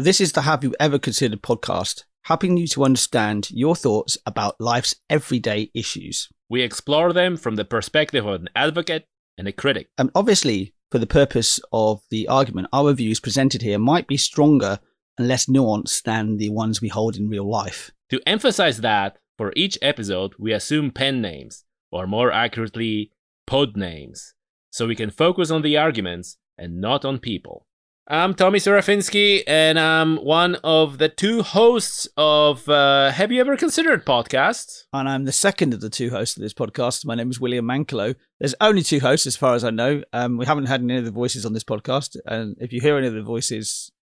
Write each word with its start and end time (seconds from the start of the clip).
This 0.00 0.18
is 0.18 0.32
the 0.32 0.40
Have 0.40 0.64
You 0.64 0.74
Ever 0.80 0.98
Considered 0.98 1.42
podcast, 1.42 2.04
helping 2.22 2.56
you 2.56 2.66
to 2.68 2.84
understand 2.84 3.50
your 3.50 3.76
thoughts 3.76 4.16
about 4.24 4.58
life's 4.58 4.94
everyday 5.10 5.70
issues. 5.74 6.30
We 6.48 6.62
explore 6.62 7.12
them 7.12 7.36
from 7.36 7.56
the 7.56 7.66
perspective 7.66 8.24
of 8.24 8.40
an 8.40 8.48
advocate 8.56 9.04
and 9.36 9.46
a 9.46 9.52
critic. 9.52 9.90
And 9.98 10.10
obviously, 10.14 10.72
for 10.90 10.98
the 10.98 11.06
purpose 11.06 11.60
of 11.70 12.00
the 12.08 12.28
argument, 12.28 12.68
our 12.72 12.94
views 12.94 13.20
presented 13.20 13.60
here 13.60 13.78
might 13.78 14.06
be 14.06 14.16
stronger 14.16 14.78
and 15.18 15.28
less 15.28 15.44
nuanced 15.44 16.04
than 16.04 16.38
the 16.38 16.48
ones 16.48 16.80
we 16.80 16.88
hold 16.88 17.16
in 17.16 17.28
real 17.28 17.48
life. 17.48 17.90
To 18.08 18.22
emphasize 18.26 18.78
that, 18.78 19.18
for 19.36 19.52
each 19.54 19.76
episode, 19.82 20.32
we 20.38 20.54
assume 20.54 20.92
pen 20.92 21.20
names, 21.20 21.66
or 21.92 22.06
more 22.06 22.32
accurately, 22.32 23.12
pod 23.46 23.76
names, 23.76 24.32
so 24.70 24.86
we 24.86 24.96
can 24.96 25.10
focus 25.10 25.50
on 25.50 25.60
the 25.60 25.76
arguments 25.76 26.38
and 26.56 26.80
not 26.80 27.04
on 27.04 27.18
people. 27.18 27.66
I'm 28.12 28.34
Tommy 28.34 28.58
Serafinsky, 28.58 29.44
and 29.46 29.78
I'm 29.78 30.16
one 30.16 30.56
of 30.64 30.98
the 30.98 31.08
two 31.08 31.44
hosts 31.44 32.08
of 32.16 32.68
uh, 32.68 33.12
Have 33.12 33.30
You 33.30 33.40
Ever 33.40 33.56
Considered 33.56 34.04
podcast. 34.04 34.86
And 34.92 35.08
I'm 35.08 35.26
the 35.26 35.32
second 35.32 35.72
of 35.74 35.80
the 35.80 35.90
two 35.90 36.10
hosts 36.10 36.36
of 36.36 36.42
this 36.42 36.52
podcast. 36.52 37.06
My 37.06 37.14
name 37.14 37.30
is 37.30 37.38
William 37.38 37.66
Mankelo. 37.66 38.16
There's 38.40 38.56
only 38.60 38.82
two 38.82 38.98
hosts, 38.98 39.28
as 39.28 39.36
far 39.36 39.54
as 39.54 39.62
I 39.62 39.70
know. 39.70 40.02
Um, 40.12 40.38
we 40.38 40.46
haven't 40.46 40.66
had 40.66 40.80
any 40.82 40.96
of 40.96 41.04
the 41.04 41.12
voices 41.12 41.46
on 41.46 41.52
this 41.52 41.62
podcast. 41.62 42.16
And 42.26 42.56
if 42.58 42.72
you 42.72 42.80
hear 42.80 42.98
any 42.98 43.06
of 43.06 43.14
the 43.14 43.22
voices, 43.22 43.92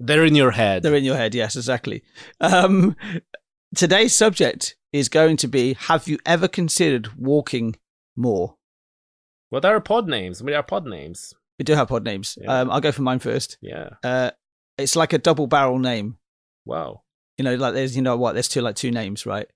They're 0.00 0.24
in 0.24 0.34
your 0.34 0.52
head. 0.52 0.82
they're 0.82 0.94
in 0.94 1.04
your 1.04 1.16
head. 1.16 1.34
Yes, 1.34 1.54
exactly. 1.54 2.02
Um, 2.40 2.96
today's 3.74 4.14
subject 4.14 4.76
is 4.94 5.10
going 5.10 5.36
to 5.36 5.46
be 5.46 5.74
Have 5.74 6.08
you 6.08 6.18
ever 6.24 6.48
considered 6.48 7.10
walking 7.18 7.76
more? 8.16 8.54
What 9.50 9.66
are 9.66 9.78
pod 9.80 10.08
names? 10.08 10.42
What 10.42 10.54
are 10.54 10.62
pod 10.62 10.86
names? 10.86 11.34
We 11.58 11.64
do 11.64 11.74
have 11.74 11.88
pod 11.88 12.04
names. 12.04 12.38
Yeah. 12.40 12.60
Um, 12.60 12.70
I'll 12.70 12.80
go 12.80 12.92
for 12.92 13.02
mine 13.02 13.18
first. 13.18 13.58
Yeah. 13.60 13.90
Uh, 14.04 14.30
it's 14.76 14.94
like 14.96 15.12
a 15.12 15.18
double 15.18 15.46
barrel 15.46 15.78
name. 15.78 16.18
Wow. 16.64 17.02
You 17.36 17.44
know, 17.44 17.54
like 17.56 17.74
there's, 17.74 17.96
you 17.96 18.02
know 18.02 18.16
what, 18.16 18.34
there's 18.34 18.48
two, 18.48 18.60
like 18.60 18.76
two 18.76 18.90
names, 18.90 19.26
right? 19.26 19.46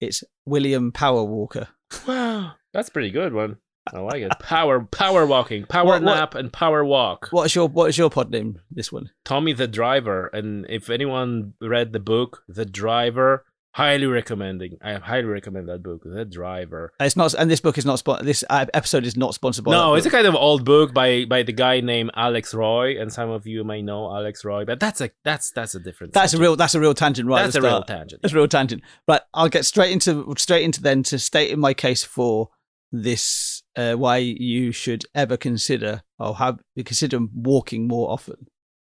It's 0.00 0.22
William 0.44 0.92
Power 0.92 1.24
Walker. 1.24 1.68
Wow. 2.06 2.52
That's 2.74 2.88
a 2.88 2.92
pretty 2.92 3.10
good 3.10 3.32
one. 3.32 3.56
I 3.94 4.00
like 4.00 4.20
it. 4.20 4.32
Power 4.40 4.80
power 4.80 5.24
walking, 5.24 5.64
power 5.64 5.86
What- 5.86 6.02
what- 6.02 6.14
nap, 6.16 6.34
and 6.34 6.52
power 6.52 6.84
walk. 6.84 7.28
What 7.30 7.44
is 7.46 7.54
your, 7.54 7.68
what 7.68 7.88
is 7.88 7.96
your 7.96 8.10
pod 8.10 8.30
name, 8.32 8.60
this 8.70 8.90
one? 8.92 9.10
Tommy 9.24 9.52
the 9.52 9.68
Driver. 9.68 10.26
And 10.26 10.66
if 10.68 10.90
anyone 10.90 11.54
read 11.60 11.92
the 11.92 12.00
book, 12.00 12.42
The 12.48 12.66
Driver, 12.66 13.45
highly 13.76 14.06
recommending. 14.06 14.78
I 14.82 14.94
highly 14.94 15.26
recommend 15.26 15.68
that 15.68 15.82
book, 15.82 16.00
The 16.02 16.24
Driver. 16.24 16.94
It's 16.98 17.14
not, 17.14 17.34
and 17.34 17.50
this 17.50 17.60
book 17.60 17.76
is 17.76 17.84
not, 17.84 18.02
this 18.22 18.42
uh, 18.48 18.64
episode 18.72 19.04
is 19.04 19.18
not 19.18 19.34
sponsored 19.34 19.66
by 19.66 19.72
no, 19.72 19.94
it's 19.94 20.06
a 20.06 20.10
kind 20.10 20.26
of 20.26 20.34
old 20.34 20.64
book 20.64 20.94
by 20.94 21.26
by 21.26 21.42
the 21.42 21.52
guy 21.52 21.80
named 21.80 22.10
Alex 22.14 22.54
Roy, 22.54 22.98
and 22.98 23.12
some 23.12 23.28
of 23.28 23.46
you 23.46 23.64
may 23.64 23.82
know 23.82 24.06
Alex 24.06 24.44
Roy, 24.46 24.64
but 24.64 24.80
that's 24.80 25.02
a 25.02 25.10
that's 25.24 25.50
that's 25.50 25.74
a 25.74 25.80
different. 25.80 26.14
That's 26.14 26.32
a 26.32 26.38
real, 26.38 26.56
that's 26.56 26.74
a 26.74 26.80
real 26.80 26.94
tangent, 26.94 27.28
right? 27.28 27.42
that's 27.42 27.56
a 27.56 27.60
real 27.60 27.82
tangent. 27.82 28.22
That's 28.22 28.32
a 28.32 28.36
real 28.36 28.48
tangent. 28.48 28.82
But 29.06 29.28
I'll 29.34 29.50
get 29.50 29.66
straight 29.66 29.92
into 29.92 30.34
straight 30.38 30.64
into 30.64 30.80
then 30.80 31.02
to 31.04 31.18
state 31.18 31.50
in 31.50 31.60
my 31.60 31.74
case 31.74 32.02
for 32.02 32.48
this 32.92 33.62
uh, 33.76 33.92
why 33.94 34.16
you 34.16 34.72
should 34.72 35.04
ever 35.14 35.36
consider 35.36 36.02
or 36.18 36.36
have 36.36 36.60
consider 36.78 37.20
walking 37.34 37.86
more 37.86 38.10
often. 38.10 38.46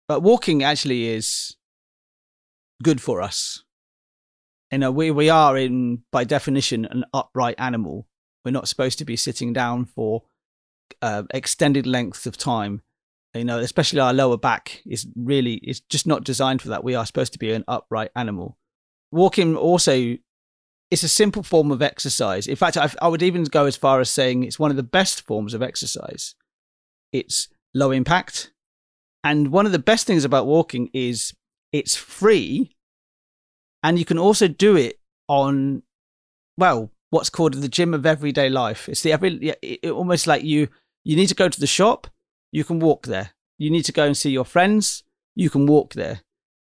But 0.09 0.21
walking 0.21 0.61
actually 0.61 1.07
is 1.07 1.55
good 2.83 3.01
for 3.01 3.21
us. 3.21 3.63
You 4.73 4.79
know, 4.79 4.91
we 4.91 5.11
we 5.11 5.29
are 5.29 5.55
in 5.57 6.03
by 6.11 6.25
definition 6.25 6.85
an 6.85 7.05
upright 7.13 7.55
animal. 7.57 8.07
We're 8.43 8.51
not 8.51 8.67
supposed 8.67 8.97
to 8.97 9.05
be 9.05 9.15
sitting 9.15 9.53
down 9.53 9.85
for 9.85 10.23
uh, 11.01 11.23
extended 11.33 11.87
lengths 11.87 12.25
of 12.25 12.35
time. 12.35 12.81
You 13.33 13.45
know, 13.45 13.59
especially 13.59 14.01
our 14.01 14.13
lower 14.13 14.37
back 14.37 14.81
is 14.85 15.07
really 15.15 15.55
it's 15.63 15.79
just 15.79 16.05
not 16.05 16.25
designed 16.25 16.61
for 16.61 16.69
that. 16.69 16.83
We 16.83 16.95
are 16.95 17.05
supposed 17.05 17.33
to 17.33 17.39
be 17.39 17.53
an 17.53 17.63
upright 17.67 18.11
animal 18.15 18.57
walking 19.13 19.55
also 19.55 20.17
it's 20.89 21.03
a 21.03 21.07
simple 21.07 21.43
form 21.43 21.71
of 21.71 21.83
exercise 21.83 22.47
in 22.47 22.55
fact 22.55 22.75
I, 22.75 22.89
I 22.99 23.07
would 23.07 23.21
even 23.21 23.43
go 23.43 23.65
as 23.67 23.77
far 23.77 23.99
as 23.99 24.09
saying 24.09 24.43
it's 24.43 24.57
one 24.57 24.71
of 24.71 24.75
the 24.75 24.81
best 24.81 25.21
forms 25.21 25.53
of 25.53 25.61
exercise 25.61 26.33
it's 27.11 27.47
low 27.75 27.91
impact 27.91 28.51
and 29.23 29.51
one 29.51 29.67
of 29.67 29.71
the 29.71 29.79
best 29.79 30.07
things 30.07 30.25
about 30.25 30.47
walking 30.47 30.89
is 30.93 31.33
it's 31.71 31.95
free 31.95 32.75
and 33.83 33.99
you 33.99 34.05
can 34.05 34.17
also 34.17 34.47
do 34.47 34.75
it 34.75 34.99
on 35.27 35.83
well 36.57 36.89
what's 37.09 37.29
called 37.29 37.53
the 37.53 37.67
gym 37.67 37.93
of 37.93 38.05
everyday 38.05 38.49
life. 38.49 38.89
It's 38.89 39.01
the 39.01 39.11
every 39.11 39.53
it, 39.61 39.91
almost 39.91 40.25
like 40.25 40.43
you 40.43 40.69
you 41.03 41.15
need 41.15 41.27
to 41.27 41.35
go 41.35 41.49
to 41.49 41.59
the 41.59 41.67
shop 41.67 42.07
you 42.51 42.63
can 42.63 42.79
walk 42.79 43.05
there. 43.05 43.31
You 43.57 43.69
need 43.69 43.83
to 43.85 43.91
go 43.91 44.05
and 44.05 44.17
see 44.17 44.31
your 44.31 44.45
friends 44.45 45.03
you 45.35 45.49
can 45.49 45.65
walk 45.67 45.93
there. 45.93 46.21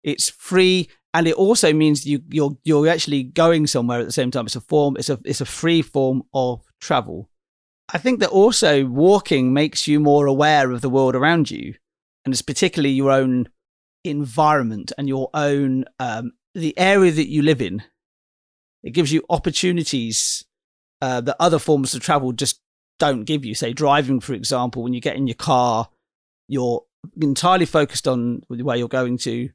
It's 0.04 0.28
free 0.28 0.88
and 1.14 1.26
it 1.26 1.34
also 1.34 1.72
means 1.72 2.06
you 2.06 2.22
you're 2.28 2.56
you're 2.62 2.88
actually 2.88 3.24
going 3.24 3.66
somewhere 3.66 4.00
at 4.00 4.06
the 4.06 4.12
same 4.12 4.30
time. 4.30 4.46
It's 4.46 4.56
a 4.56 4.60
form 4.60 4.96
it's 4.96 5.08
a 5.08 5.18
it's 5.24 5.40
a 5.40 5.46
free 5.46 5.82
form 5.82 6.22
of 6.32 6.62
travel. 6.80 7.28
I 7.92 7.98
think 7.98 8.20
that 8.20 8.30
also 8.30 8.84
walking 8.84 9.52
makes 9.52 9.86
you 9.86 10.00
more 10.00 10.26
aware 10.26 10.72
of 10.72 10.80
the 10.80 10.90
world 10.90 11.14
around 11.14 11.50
you 11.50 11.74
and 12.24 12.34
it's 12.34 12.42
particularly 12.42 12.94
your 12.94 13.10
own 13.10 13.48
environment 14.04 14.92
and 14.98 15.08
your 15.08 15.30
own 15.34 15.84
um, 16.00 16.32
the 16.56 16.76
area 16.78 17.12
that 17.12 17.28
you 17.28 17.42
live 17.42 17.60
in 17.60 17.82
it 18.82 18.90
gives 18.90 19.12
you 19.12 19.24
opportunities 19.28 20.44
uh, 21.02 21.20
that 21.20 21.36
other 21.38 21.58
forms 21.58 21.94
of 21.94 22.00
travel 22.00 22.32
just 22.32 22.60
don't 22.98 23.24
give 23.24 23.44
you 23.44 23.54
say 23.54 23.72
driving 23.72 24.20
for 24.20 24.32
example 24.32 24.82
when 24.82 24.94
you 24.94 25.00
get 25.00 25.16
in 25.16 25.26
your 25.26 25.34
car 25.34 25.88
you're 26.48 26.84
entirely 27.20 27.66
focused 27.66 28.08
on 28.08 28.42
where 28.48 28.76
you're 28.76 28.88
going 28.88 29.18
to 29.18 29.50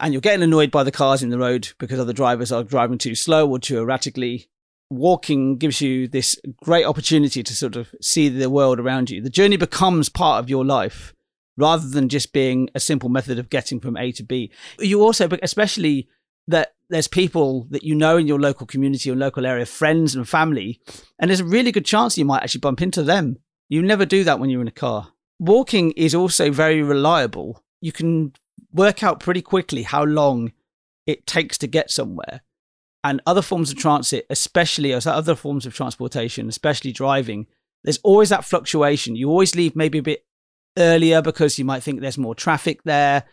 and 0.00 0.12
you're 0.14 0.20
getting 0.20 0.42
annoyed 0.42 0.70
by 0.70 0.82
the 0.82 0.90
cars 0.90 1.22
in 1.22 1.28
the 1.28 1.38
road 1.38 1.68
because 1.78 2.00
other 2.00 2.12
drivers 2.12 2.50
are 2.50 2.64
driving 2.64 2.98
too 2.98 3.14
slow 3.14 3.48
or 3.48 3.58
too 3.58 3.78
erratically. 3.78 4.48
Walking 4.88 5.56
gives 5.56 5.80
you 5.80 6.08
this 6.08 6.40
great 6.64 6.84
opportunity 6.84 7.42
to 7.42 7.54
sort 7.54 7.76
of 7.76 7.94
see 8.00 8.28
the 8.28 8.50
world 8.50 8.80
around 8.80 9.10
you. 9.10 9.20
The 9.20 9.30
journey 9.30 9.56
becomes 9.56 10.08
part 10.08 10.42
of 10.42 10.50
your 10.50 10.64
life 10.64 11.14
rather 11.56 11.86
than 11.86 12.08
just 12.08 12.32
being 12.32 12.70
a 12.74 12.80
simple 12.80 13.10
method 13.10 13.38
of 13.38 13.50
getting 13.50 13.78
from 13.78 13.96
A 13.96 14.10
to 14.12 14.22
B. 14.22 14.50
You 14.78 15.02
also, 15.02 15.28
especially 15.42 16.08
that 16.48 16.74
there's 16.88 17.08
people 17.08 17.66
that 17.70 17.84
you 17.84 17.94
know 17.94 18.16
in 18.16 18.26
your 18.26 18.40
local 18.40 18.66
community 18.66 19.10
or 19.10 19.16
local 19.16 19.46
area, 19.46 19.66
friends 19.66 20.14
and 20.14 20.28
family, 20.28 20.80
and 21.18 21.30
there's 21.30 21.40
a 21.40 21.44
really 21.44 21.72
good 21.72 21.84
chance 21.84 22.18
you 22.18 22.24
might 22.24 22.42
actually 22.42 22.60
bump 22.60 22.82
into 22.82 23.02
them. 23.02 23.38
You 23.68 23.82
never 23.82 24.04
do 24.04 24.24
that 24.24 24.40
when 24.40 24.50
you're 24.50 24.62
in 24.62 24.68
a 24.68 24.72
car. 24.72 25.12
Walking 25.38 25.92
is 25.92 26.14
also 26.14 26.50
very 26.50 26.82
reliable. 26.82 27.62
You 27.80 27.92
can 27.92 28.32
work 28.72 29.02
out 29.02 29.20
pretty 29.20 29.42
quickly 29.42 29.84
how 29.84 30.04
long 30.04 30.52
it 31.06 31.26
takes 31.26 31.56
to 31.58 31.66
get 31.66 31.90
somewhere. 31.90 32.42
And 33.02 33.22
other 33.24 33.40
forms 33.40 33.70
of 33.70 33.78
transit, 33.78 34.26
especially 34.28 34.92
other 34.92 35.34
forms 35.34 35.64
of 35.64 35.74
transportation, 35.74 36.48
especially 36.48 36.92
driving, 36.92 37.46
there's 37.82 38.00
always 38.02 38.28
that 38.28 38.44
fluctuation. 38.44 39.16
You 39.16 39.30
always 39.30 39.54
leave 39.54 39.74
maybe 39.74 39.98
a 39.98 40.02
bit 40.02 40.26
earlier 40.76 41.22
because 41.22 41.58
you 41.58 41.64
might 41.64 41.82
think 41.82 42.00
there's 42.00 42.18
more 42.18 42.34
traffic 42.34 42.82
there. 42.84 43.24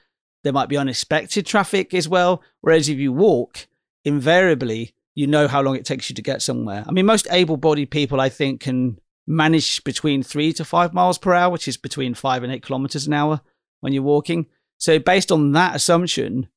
There 0.43 0.53
might 0.53 0.69
be 0.69 0.77
unexpected 0.77 1.45
traffic 1.45 1.93
as 1.93 2.07
well. 2.07 2.41
Whereas 2.61 2.89
if 2.89 2.97
you 2.97 3.11
walk, 3.11 3.67
invariably, 4.05 4.93
you 5.15 5.27
know 5.27 5.47
how 5.47 5.61
long 5.61 5.75
it 5.75 5.85
takes 5.85 6.09
you 6.09 6.15
to 6.15 6.21
get 6.21 6.41
somewhere. 6.41 6.83
I 6.87 6.91
mean, 6.91 7.05
most 7.05 7.27
able 7.31 7.57
bodied 7.57 7.91
people, 7.91 8.21
I 8.21 8.29
think, 8.29 8.61
can 8.61 8.99
manage 9.25 9.83
between 9.83 10.23
three 10.23 10.53
to 10.53 10.63
five 10.63 10.93
miles 10.93 11.17
per 11.17 11.33
hour, 11.33 11.51
which 11.51 11.67
is 11.67 11.75
between 11.75 12.13
five 12.13 12.43
and 12.43 12.53
eight 12.53 12.63
kilometers 12.63 13.07
an 13.07 13.13
hour 13.13 13.41
when 13.81 13.93
you're 13.93 14.03
walking. 14.03 14.45
So 14.77 14.99
based 14.99 15.31
on 15.31 15.51
that 15.53 15.75
assumption, 15.75 16.47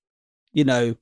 you 0.53 0.65
know, 0.65 0.97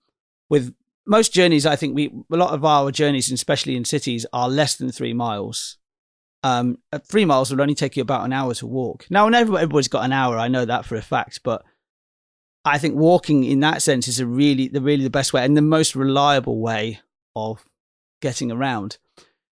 with 0.49 0.75
most 1.07 1.33
journeys, 1.33 1.67
I 1.67 1.77
think 1.77 1.95
we 1.95 2.13
a 2.31 2.37
lot 2.37 2.55
of 2.55 2.65
our 2.65 2.91
journeys, 2.91 3.31
especially 3.31 3.77
in 3.77 3.85
cities, 3.85 4.25
are 4.33 4.49
less 4.49 4.77
than 4.77 4.91
three 4.93 5.13
miles. 5.13 5.79
Um, 6.45 6.79
three 7.05 7.25
miles 7.25 7.51
will 7.51 7.61
only 7.61 7.75
take 7.75 7.97
you 7.97 8.03
about 8.03 8.25
an 8.25 8.33
hour 8.33 8.55
to 8.55 8.67
walk. 8.67 9.07
Now, 9.11 9.27
everybody's 9.27 9.89
got 9.89 10.05
an 10.05 10.13
hour. 10.13 10.39
I 10.39 10.49
know 10.49 10.65
that 10.65 10.85
for 10.85 10.95
a 10.95 11.03
fact, 11.03 11.41
but 11.43 11.65
I 12.69 12.79
think 12.79 12.95
walking 12.95 13.45
in 13.45 13.61
that 13.61 13.83
sense 13.83 14.09
is 14.09 14.21
a 14.21 14.27
really 14.27 14.69
the 14.69 14.81
really 14.81 15.05
the 15.05 15.11
best 15.11 15.33
way 15.33 15.45
and 15.45 15.57
the 15.57 15.63
most 15.63 15.95
reliable 15.97 16.61
way 16.61 17.01
of 17.35 17.65
getting 18.21 18.51
around. 18.51 18.99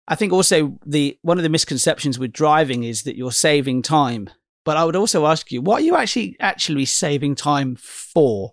I 0.07 0.15
think 0.17 0.33
also 0.33 0.79
the 0.85 1.19
one 1.23 1.39
of 1.39 1.43
the 1.43 1.49
misconceptions 1.49 2.19
with 2.19 2.33
driving 2.33 2.85
is 2.85 3.03
that 3.05 3.17
you're 3.17 3.33
saving 3.33 3.83
time. 3.83 4.29
But 4.65 4.77
I 4.77 4.85
would 4.85 4.97
also 4.97 5.27
ask 5.27 5.51
you, 5.51 5.63
what 5.63 5.81
are 5.81 5.85
you 5.85 5.97
actually 5.97 6.37
actually 6.39 6.85
saving 6.85 7.35
time 7.35 7.77
for? 7.77 8.53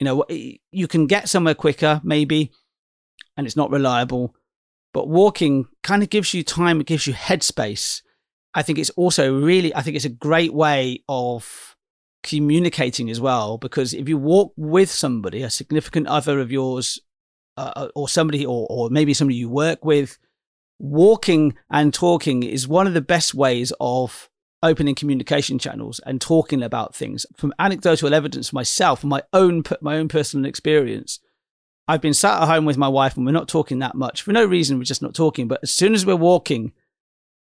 You 0.00 0.04
know, 0.04 0.24
you 0.28 0.88
can 0.88 1.06
get 1.06 1.28
somewhere 1.28 1.54
quicker, 1.54 2.00
maybe, 2.02 2.50
and 3.36 3.46
it's 3.46 3.56
not 3.56 3.70
reliable. 3.70 4.34
But 4.94 5.08
walking 5.08 5.66
kind 5.82 6.02
of 6.02 6.10
gives 6.10 6.32
you 6.32 6.42
time, 6.42 6.80
it 6.80 6.86
gives 6.86 7.06
you 7.06 7.12
headspace. 7.12 8.02
I 8.54 8.62
think 8.62 8.78
it's 8.78 8.90
also 8.90 9.38
really, 9.38 9.74
I 9.74 9.82
think 9.82 9.96
it's 9.96 10.06
a 10.06 10.10
great 10.10 10.54
way 10.54 11.02
of 11.08 11.75
communicating 12.26 13.08
as 13.08 13.20
well, 13.20 13.56
because 13.56 13.94
if 13.94 14.08
you 14.08 14.18
walk 14.18 14.52
with 14.56 14.90
somebody, 14.90 15.42
a 15.42 15.50
significant 15.50 16.06
other 16.06 16.40
of 16.40 16.52
yours, 16.52 17.00
uh, 17.56 17.88
or 17.94 18.08
somebody, 18.08 18.44
or, 18.44 18.66
or 18.68 18.90
maybe 18.90 19.14
somebody 19.14 19.36
you 19.36 19.48
work 19.48 19.84
with, 19.84 20.18
walking 20.78 21.56
and 21.70 21.94
talking 21.94 22.42
is 22.42 22.68
one 22.68 22.86
of 22.86 22.94
the 22.94 23.00
best 23.00 23.34
ways 23.34 23.72
of 23.80 24.28
opening 24.62 24.94
communication 24.94 25.58
channels 25.58 26.00
and 26.04 26.20
talking 26.20 26.62
about 26.62 26.94
things. 26.94 27.24
From 27.36 27.54
anecdotal 27.58 28.12
evidence 28.12 28.52
myself 28.52 29.04
my 29.04 29.22
own 29.32 29.62
my 29.80 29.96
own 29.96 30.08
personal 30.08 30.46
experience 30.46 31.20
i've 31.88 32.00
been 32.00 32.14
sat 32.14 32.42
at 32.42 32.48
home 32.48 32.64
with 32.64 32.76
my 32.76 32.88
wife 32.88 33.16
and 33.16 33.24
we're 33.24 33.32
not 33.32 33.48
talking 33.48 33.78
that 33.78 33.94
much. 33.94 34.22
For 34.22 34.32
no 34.32 34.44
reason 34.44 34.76
we're 34.76 34.84
just 34.84 35.02
not 35.02 35.14
talking. 35.14 35.46
But 35.48 35.60
as 35.62 35.70
soon 35.70 35.94
as 35.94 36.04
we're 36.04 36.16
walking 36.16 36.72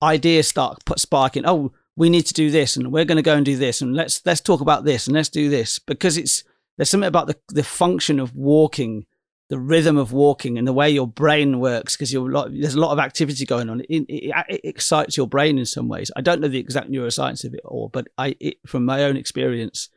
ideas 0.03 0.49
start 0.49 0.83
sparking. 0.97 1.45
Oh 1.47 1.73
we 1.99 2.09
need 2.09 2.27
to 2.27 2.35
do 2.35 2.49
this 2.49 2.77
and 2.77 2.93
we're 2.93 3.05
going 3.05 3.17
to 3.17 3.23
go 3.23 3.35
and 3.35 3.45
do 3.45 3.57
this 3.57 3.83
and 3.83 3.95
let's 3.95 4.25
let's 4.25 4.41
talk 4.41 4.61
about 4.61 4.85
this 4.85 5.07
and 5.07 5.17
let's 5.17 5.29
do 5.29 5.51
this 5.51 5.81
because 5.81 6.17
it's 6.17 6.45
there's 6.77 6.89
something 6.89 7.09
about 7.09 7.27
the 7.27 7.37
the 7.49 7.65
function 7.65 8.21
of 8.21 8.35
walking 8.35 9.05
the 9.49 9.59
rhythm 9.59 9.97
of 9.97 10.13
walking 10.13 10.59
and 10.59 10.67
the 10.69 10.73
way 10.73 10.89
your 10.89 11.07
brain 11.07 11.59
works 11.59 11.97
because 11.97 12.13
there's 12.13 12.75
a 12.75 12.81
lot 12.81 12.93
of 12.93 12.99
activity 12.99 13.47
going 13.47 13.71
on. 13.71 13.81
It, 13.81 14.05
it, 14.09 14.35
it, 14.49 14.61
excites 14.63 15.17
your 15.17 15.27
brain 15.27 15.59
in 15.59 15.65
some 15.65 15.89
ways. 15.89 16.11
I 16.15 16.21
don't 16.21 16.43
know 16.43 16.49
the 16.49 16.59
exact 16.59 16.91
neuroscience 16.91 17.45
of 17.45 17.55
it 17.55 17.63
all, 17.65 17.89
but 17.89 18.09
I, 18.19 18.37
it, 18.41 18.59
from 18.67 18.85
my 18.85 19.05
own 19.05 19.17
experience, 19.17 19.89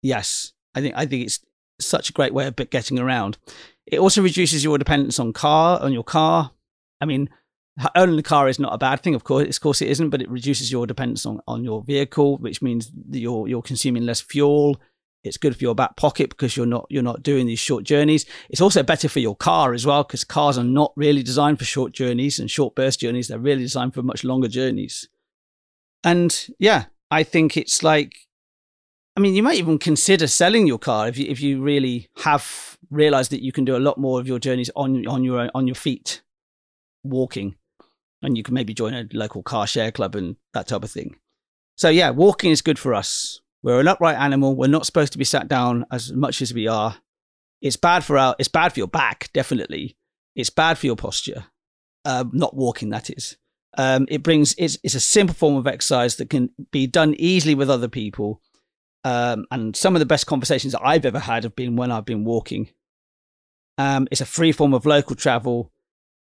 yes, 0.00 0.52
I 0.76 0.80
think 0.80 0.94
I 0.96 1.06
think 1.06 1.24
it's 1.24 1.40
such 1.80 2.10
a 2.10 2.12
great 2.12 2.32
way 2.32 2.46
of 2.46 2.54
getting 2.70 3.00
around. 3.00 3.36
It 3.84 3.98
also 3.98 4.22
reduces 4.22 4.62
your 4.62 4.78
dependence 4.78 5.18
on 5.18 5.32
car 5.32 5.80
on 5.80 5.92
your 5.92 6.04
car. 6.04 6.52
I 7.00 7.04
mean, 7.04 7.30
owning 7.94 8.18
a 8.18 8.22
car 8.22 8.48
is 8.48 8.58
not 8.58 8.74
a 8.74 8.78
bad 8.78 9.02
thing, 9.02 9.14
of 9.14 9.24
course. 9.24 9.56
Of 9.56 9.60
course, 9.62 9.82
it 9.82 9.88
isn't, 9.88 10.10
but 10.10 10.22
it 10.22 10.30
reduces 10.30 10.72
your 10.72 10.86
dependence 10.86 11.26
on, 11.26 11.40
on 11.46 11.64
your 11.64 11.82
vehicle, 11.82 12.38
which 12.38 12.62
means 12.62 12.90
you're 13.10 13.48
you're 13.48 13.62
consuming 13.62 14.04
less 14.04 14.20
fuel. 14.20 14.80
It's 15.24 15.36
good 15.36 15.56
for 15.56 15.62
your 15.62 15.74
back 15.74 15.96
pocket 15.96 16.30
because 16.30 16.56
you're 16.56 16.66
not 16.66 16.86
you're 16.90 17.02
not 17.02 17.22
doing 17.22 17.46
these 17.46 17.58
short 17.58 17.84
journeys. 17.84 18.24
It's 18.48 18.60
also 18.60 18.82
better 18.82 19.08
for 19.08 19.20
your 19.20 19.36
car 19.36 19.74
as 19.74 19.84
well 19.84 20.04
because 20.04 20.24
cars 20.24 20.56
are 20.58 20.64
not 20.64 20.92
really 20.96 21.22
designed 21.22 21.58
for 21.58 21.64
short 21.64 21.92
journeys 21.92 22.38
and 22.38 22.50
short 22.50 22.74
burst 22.74 23.00
journeys. 23.00 23.28
They're 23.28 23.38
really 23.38 23.62
designed 23.62 23.94
for 23.94 24.02
much 24.02 24.24
longer 24.24 24.48
journeys. 24.48 25.08
And 26.04 26.48
yeah, 26.58 26.86
I 27.10 27.24
think 27.24 27.56
it's 27.56 27.82
like, 27.82 28.14
I 29.16 29.20
mean, 29.20 29.34
you 29.34 29.42
might 29.42 29.58
even 29.58 29.78
consider 29.78 30.26
selling 30.28 30.66
your 30.66 30.78
car 30.78 31.08
if 31.08 31.18
you 31.18 31.26
if 31.28 31.40
you 31.40 31.60
really 31.60 32.08
have 32.24 32.78
realized 32.90 33.32
that 33.32 33.42
you 33.42 33.52
can 33.52 33.64
do 33.64 33.76
a 33.76 33.78
lot 33.78 33.98
more 33.98 34.20
of 34.20 34.28
your 34.28 34.38
journeys 34.38 34.70
on 34.76 35.06
on 35.06 35.24
your 35.24 35.50
on 35.54 35.66
your 35.66 35.74
feet, 35.74 36.22
walking, 37.02 37.56
and 38.22 38.36
you 38.36 38.42
can 38.42 38.54
maybe 38.54 38.74
join 38.74 38.94
a 38.94 39.08
local 39.12 39.42
car 39.42 39.66
share 39.66 39.92
club 39.92 40.14
and 40.14 40.36
that 40.54 40.68
type 40.68 40.84
of 40.84 40.90
thing. 40.90 41.16
So 41.76 41.88
yeah, 41.88 42.10
walking 42.10 42.50
is 42.50 42.62
good 42.62 42.78
for 42.78 42.94
us. 42.94 43.40
We're 43.62 43.80
an 43.80 43.88
upright 43.88 44.16
animal. 44.16 44.54
We're 44.54 44.68
not 44.68 44.86
supposed 44.86 45.12
to 45.12 45.18
be 45.18 45.24
sat 45.24 45.48
down 45.48 45.84
as 45.90 46.12
much 46.12 46.42
as 46.42 46.54
we 46.54 46.68
are. 46.68 46.96
It's 47.60 47.76
bad 47.76 48.04
for 48.04 48.16
our. 48.18 48.36
It's 48.38 48.48
bad 48.48 48.72
for 48.72 48.80
your 48.80 48.88
back, 48.88 49.30
definitely. 49.32 49.96
It's 50.36 50.50
bad 50.50 50.78
for 50.78 50.86
your 50.86 50.96
posture. 50.96 51.46
Um, 52.04 52.30
not 52.32 52.54
walking, 52.54 52.90
that 52.90 53.10
is. 53.10 53.36
Um, 53.76 54.06
it 54.08 54.22
brings. 54.22 54.54
It's, 54.58 54.78
it's 54.84 54.94
a 54.94 55.00
simple 55.00 55.34
form 55.34 55.56
of 55.56 55.66
exercise 55.66 56.16
that 56.16 56.30
can 56.30 56.50
be 56.70 56.86
done 56.86 57.14
easily 57.18 57.54
with 57.54 57.70
other 57.70 57.88
people. 57.88 58.40
Um, 59.04 59.46
and 59.50 59.74
some 59.74 59.96
of 59.96 60.00
the 60.00 60.06
best 60.06 60.26
conversations 60.26 60.72
that 60.72 60.84
I've 60.84 61.06
ever 61.06 61.20
had 61.20 61.44
have 61.44 61.56
been 61.56 61.76
when 61.76 61.90
I've 61.90 62.04
been 62.04 62.24
walking. 62.24 62.70
Um, 63.76 64.08
it's 64.10 64.20
a 64.20 64.26
free 64.26 64.52
form 64.52 64.74
of 64.74 64.86
local 64.86 65.16
travel. 65.16 65.72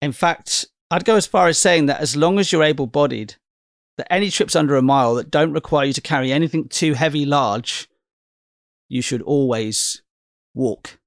In 0.03 0.13
fact, 0.13 0.67
I'd 0.91 1.05
go 1.05 1.17
as 1.17 1.27
far 1.27 1.49
as 1.49 1.59
saying 1.59 1.87
that 1.87 2.01
as 2.01 2.17
long 2.17 2.39
as 2.39 2.53
you're 2.53 2.63
able 2.63 2.87
bodied, 2.87 3.37
that 3.97 4.13
any 4.13 4.31
trips 4.31 4.57
under 4.57 4.77
a 4.77 4.83
mile 4.83 5.15
that 5.15 5.31
don't 5.31 5.53
require 5.53 5.87
you 5.87 5.93
to 5.93 6.01
carry 6.01 6.33
anything 6.33 6.69
too 6.69 6.95
heavy, 6.95 7.25
large, 7.25 7.89
you 8.89 9.03
should 9.03 9.23
always 9.23 10.03
walk. 10.55 10.99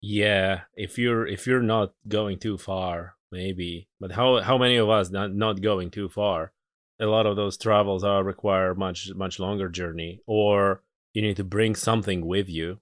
Yeah, 0.00 0.62
if 0.74 0.98
you're 0.98 1.26
if 1.26 1.46
you're 1.46 1.62
not 1.62 1.94
going 2.06 2.38
too 2.38 2.58
far, 2.58 3.16
maybe. 3.32 3.88
But 3.98 4.12
how 4.12 4.40
how 4.40 4.58
many 4.58 4.76
of 4.76 4.90
us 4.90 5.10
not 5.10 5.34
not 5.34 5.62
going 5.62 5.90
too 5.90 6.08
far? 6.08 6.52
A 7.00 7.06
lot 7.06 7.26
of 7.26 7.36
those 7.36 7.56
travels 7.56 8.04
are 8.04 8.22
require 8.22 8.74
much 8.74 9.10
much 9.14 9.40
longer 9.40 9.68
journey, 9.68 10.20
or 10.26 10.82
you 11.14 11.22
need 11.22 11.36
to 11.36 11.44
bring 11.44 11.74
something 11.74 12.26
with 12.26 12.48
you. 12.50 12.80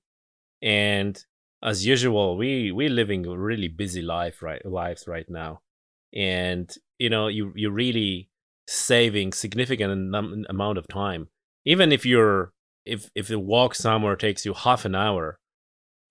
And 0.61 1.25
as 1.63 1.87
usual, 1.87 2.37
we 2.37 2.73
we're 2.73 2.91
living 2.91 3.27
a 3.27 3.37
really 3.37 3.69
busy 3.69 4.03
life 4.03 4.43
right 4.43 4.65
lives 4.65 5.07
right 5.07 5.29
now, 5.29 5.61
and 6.13 6.75
you 6.99 7.09
know 7.09 7.29
you 7.29 7.53
you're 7.55 7.71
really 7.71 8.29
saving 8.67 9.33
significant 9.33 10.15
amount 10.49 10.79
of 10.79 10.89
time. 10.89 11.29
Even 11.65 11.93
if 11.93 12.05
you're 12.05 12.53
if 12.85 13.11
if 13.15 13.29
the 13.29 13.39
walk 13.39 13.75
somewhere 13.75 14.17
takes 14.17 14.45
you 14.45 14.55
half 14.55 14.85
an 14.85 14.95
hour, 14.95 15.39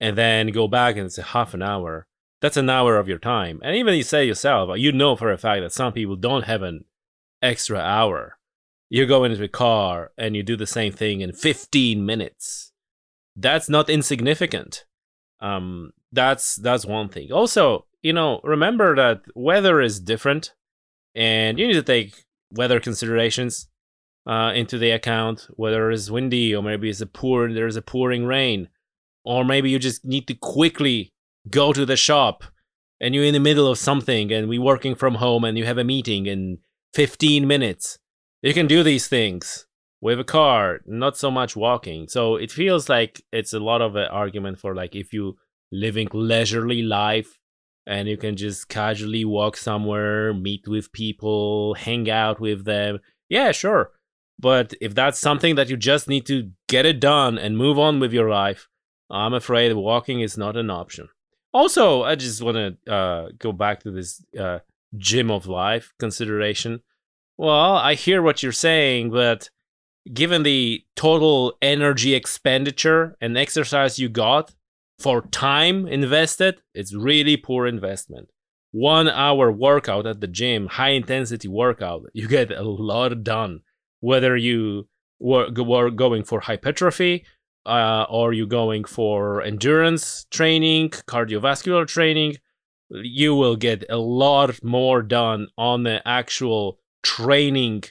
and 0.00 0.16
then 0.16 0.48
go 0.48 0.66
back 0.66 0.96
and 0.96 1.06
it's 1.06 1.16
half 1.16 1.54
an 1.54 1.62
hour, 1.62 2.06
that's 2.40 2.56
an 2.56 2.70
hour 2.70 2.96
of 2.96 3.08
your 3.08 3.18
time. 3.18 3.60
And 3.62 3.76
even 3.76 3.94
you 3.94 4.02
say 4.02 4.24
yourself, 4.24 4.70
you 4.76 4.90
know 4.90 5.16
for 5.16 5.30
a 5.30 5.38
fact 5.38 5.62
that 5.62 5.72
some 5.72 5.92
people 5.92 6.16
don't 6.16 6.44
have 6.44 6.62
an 6.62 6.84
extra 7.42 7.78
hour. 7.78 8.38
You 8.88 9.06
go 9.06 9.24
into 9.24 9.42
a 9.42 9.48
car 9.48 10.10
and 10.18 10.34
you 10.34 10.42
do 10.42 10.56
the 10.56 10.66
same 10.66 10.92
thing 10.92 11.20
in 11.20 11.32
15 11.32 12.04
minutes. 12.04 12.72
That's 13.36 13.68
not 13.68 13.88
insignificant. 13.88 14.84
Um, 15.42 15.92
that's 16.12 16.56
that's 16.56 16.86
one 16.86 17.08
thing. 17.08 17.32
Also, 17.32 17.84
you 18.00 18.14
know, 18.14 18.40
remember 18.44 18.96
that 18.96 19.22
weather 19.34 19.80
is 19.80 20.00
different, 20.00 20.54
and 21.14 21.58
you 21.58 21.66
need 21.66 21.74
to 21.74 21.82
take 21.82 22.24
weather 22.50 22.80
considerations 22.80 23.68
uh, 24.26 24.52
into 24.54 24.78
the 24.78 24.90
account, 24.90 25.48
whether 25.50 25.90
it's 25.90 26.10
windy 26.10 26.54
or 26.54 26.62
maybe 26.62 26.88
it's 26.88 27.00
a 27.00 27.06
pour, 27.06 27.52
there's 27.52 27.76
a 27.76 27.82
pouring 27.82 28.24
rain, 28.24 28.68
or 29.24 29.44
maybe 29.44 29.70
you 29.70 29.78
just 29.78 30.04
need 30.04 30.26
to 30.28 30.34
quickly 30.34 31.12
go 31.50 31.72
to 31.72 31.84
the 31.84 31.96
shop 31.96 32.44
and 33.00 33.14
you're 33.14 33.24
in 33.24 33.34
the 33.34 33.40
middle 33.40 33.66
of 33.66 33.78
something 33.78 34.32
and 34.32 34.48
we're 34.48 34.62
working 34.62 34.94
from 34.94 35.16
home 35.16 35.44
and 35.44 35.58
you 35.58 35.64
have 35.64 35.78
a 35.78 35.84
meeting 35.84 36.26
in 36.26 36.58
15 36.94 37.46
minutes. 37.46 37.98
You 38.42 38.54
can 38.54 38.66
do 38.66 38.82
these 38.82 39.08
things 39.08 39.66
with 40.02 40.18
a 40.18 40.24
car, 40.24 40.80
not 40.84 41.16
so 41.16 41.30
much 41.30 41.54
walking. 41.54 42.08
So 42.08 42.34
it 42.34 42.50
feels 42.50 42.88
like 42.88 43.22
it's 43.32 43.52
a 43.52 43.60
lot 43.60 43.80
of 43.80 43.94
an 43.94 44.08
argument 44.10 44.58
for 44.58 44.74
like 44.74 44.96
if 44.96 45.12
you 45.12 45.38
living 45.70 46.08
leisurely 46.12 46.82
life 46.82 47.38
and 47.86 48.08
you 48.08 48.16
can 48.16 48.36
just 48.36 48.68
casually 48.68 49.24
walk 49.24 49.56
somewhere, 49.56 50.34
meet 50.34 50.66
with 50.66 50.92
people, 50.92 51.74
hang 51.74 52.10
out 52.10 52.40
with 52.40 52.64
them. 52.64 52.98
Yeah, 53.28 53.52
sure. 53.52 53.92
But 54.40 54.74
if 54.80 54.92
that's 54.92 55.20
something 55.20 55.54
that 55.54 55.68
you 55.68 55.76
just 55.76 56.08
need 56.08 56.26
to 56.26 56.50
get 56.68 56.84
it 56.84 56.98
done 56.98 57.38
and 57.38 57.56
move 57.56 57.78
on 57.78 58.00
with 58.00 58.12
your 58.12 58.28
life, 58.28 58.68
I'm 59.08 59.34
afraid 59.34 59.72
walking 59.74 60.20
is 60.20 60.36
not 60.36 60.56
an 60.56 60.68
option. 60.68 61.08
Also, 61.54 62.02
I 62.02 62.16
just 62.16 62.42
want 62.42 62.56
to 62.56 62.92
uh, 62.92 63.28
go 63.38 63.52
back 63.52 63.84
to 63.84 63.92
this 63.92 64.20
uh, 64.36 64.60
gym 64.96 65.30
of 65.30 65.46
life 65.46 65.92
consideration. 66.00 66.80
Well, 67.38 67.76
I 67.76 67.94
hear 67.94 68.20
what 68.20 68.42
you're 68.42 68.50
saying, 68.50 69.10
but 69.10 69.48
given 70.10 70.42
the 70.42 70.84
total 70.96 71.56
energy 71.60 72.14
expenditure 72.14 73.16
and 73.20 73.36
exercise 73.36 73.98
you 73.98 74.08
got, 74.08 74.54
for 74.98 75.22
time 75.22 75.86
invested, 75.88 76.60
it's 76.74 76.94
really 76.94 77.36
poor 77.36 77.66
investment. 77.66 78.28
One 78.70 79.08
hour 79.08 79.50
workout 79.50 80.06
at 80.06 80.20
the 80.20 80.26
gym, 80.26 80.66
high 80.66 80.90
intensity 80.90 81.48
workout, 81.48 82.04
you 82.14 82.28
get 82.28 82.50
a 82.50 82.62
lot 82.62 83.22
done. 83.22 83.60
Whether 84.00 84.36
you 84.36 84.88
were, 85.18 85.50
were 85.52 85.90
going 85.90 86.24
for 86.24 86.40
hypertrophy 86.40 87.24
uh, 87.66 88.06
or 88.08 88.32
you 88.32 88.46
going 88.46 88.84
for 88.84 89.42
endurance 89.42 90.26
training, 90.30 90.90
cardiovascular 90.90 91.86
training, 91.86 92.36
you 92.90 93.34
will 93.34 93.56
get 93.56 93.84
a 93.88 93.98
lot 93.98 94.62
more 94.62 95.02
done 95.02 95.48
on 95.56 95.82
the 95.82 96.06
actual 96.06 96.78
training 97.02 97.84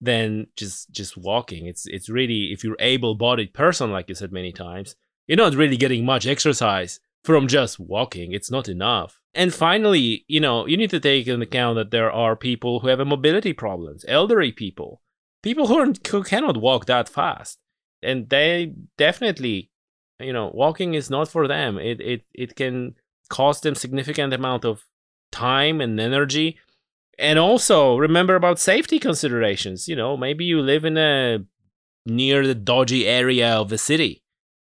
than 0.00 0.48
just 0.56 0.90
just 0.90 1.16
walking. 1.16 1.66
It's 1.66 1.86
it's 1.86 2.08
really 2.08 2.52
if 2.52 2.62
you're 2.62 2.76
able-bodied 2.78 3.54
person, 3.54 3.90
like 3.90 4.08
you 4.08 4.14
said 4.14 4.32
many 4.32 4.52
times, 4.52 4.96
you're 5.26 5.36
not 5.36 5.54
really 5.54 5.76
getting 5.76 6.04
much 6.04 6.26
exercise 6.26 7.00
from 7.24 7.48
just 7.48 7.80
walking. 7.80 8.32
It's 8.32 8.50
not 8.50 8.68
enough. 8.68 9.20
And 9.34 9.52
finally, 9.52 10.24
you 10.28 10.40
know, 10.40 10.66
you 10.66 10.76
need 10.76 10.90
to 10.90 11.00
take 11.00 11.26
into 11.26 11.42
account 11.42 11.76
that 11.76 11.90
there 11.90 12.10
are 12.10 12.36
people 12.36 12.80
who 12.80 12.88
have 12.88 13.04
mobility 13.06 13.52
problems, 13.52 14.04
elderly 14.08 14.52
people, 14.52 15.02
people 15.42 15.66
who, 15.66 15.92
who 16.08 16.22
cannot 16.22 16.56
walk 16.56 16.86
that 16.86 17.08
fast. 17.08 17.58
And 18.02 18.28
they 18.28 18.74
definitely, 18.96 19.70
you 20.20 20.32
know, 20.32 20.50
walking 20.54 20.94
is 20.94 21.10
not 21.10 21.28
for 21.28 21.48
them. 21.48 21.78
It, 21.78 22.00
it, 22.00 22.22
it 22.32 22.56
can 22.56 22.94
cost 23.28 23.64
them 23.64 23.74
significant 23.74 24.32
amount 24.32 24.64
of 24.64 24.84
time 25.32 25.80
and 25.80 25.98
energy. 25.98 26.58
And 27.18 27.38
also 27.38 27.96
remember 27.96 28.34
about 28.34 28.58
safety 28.58 28.98
considerations. 28.98 29.88
You 29.88 29.96
know, 29.96 30.16
maybe 30.16 30.44
you 30.44 30.60
live 30.60 30.84
in 30.84 30.98
a 30.98 31.38
near 32.04 32.46
the 32.46 32.54
dodgy 32.54 33.06
area 33.06 33.48
of 33.54 33.68
the 33.68 33.78
city 33.78 34.22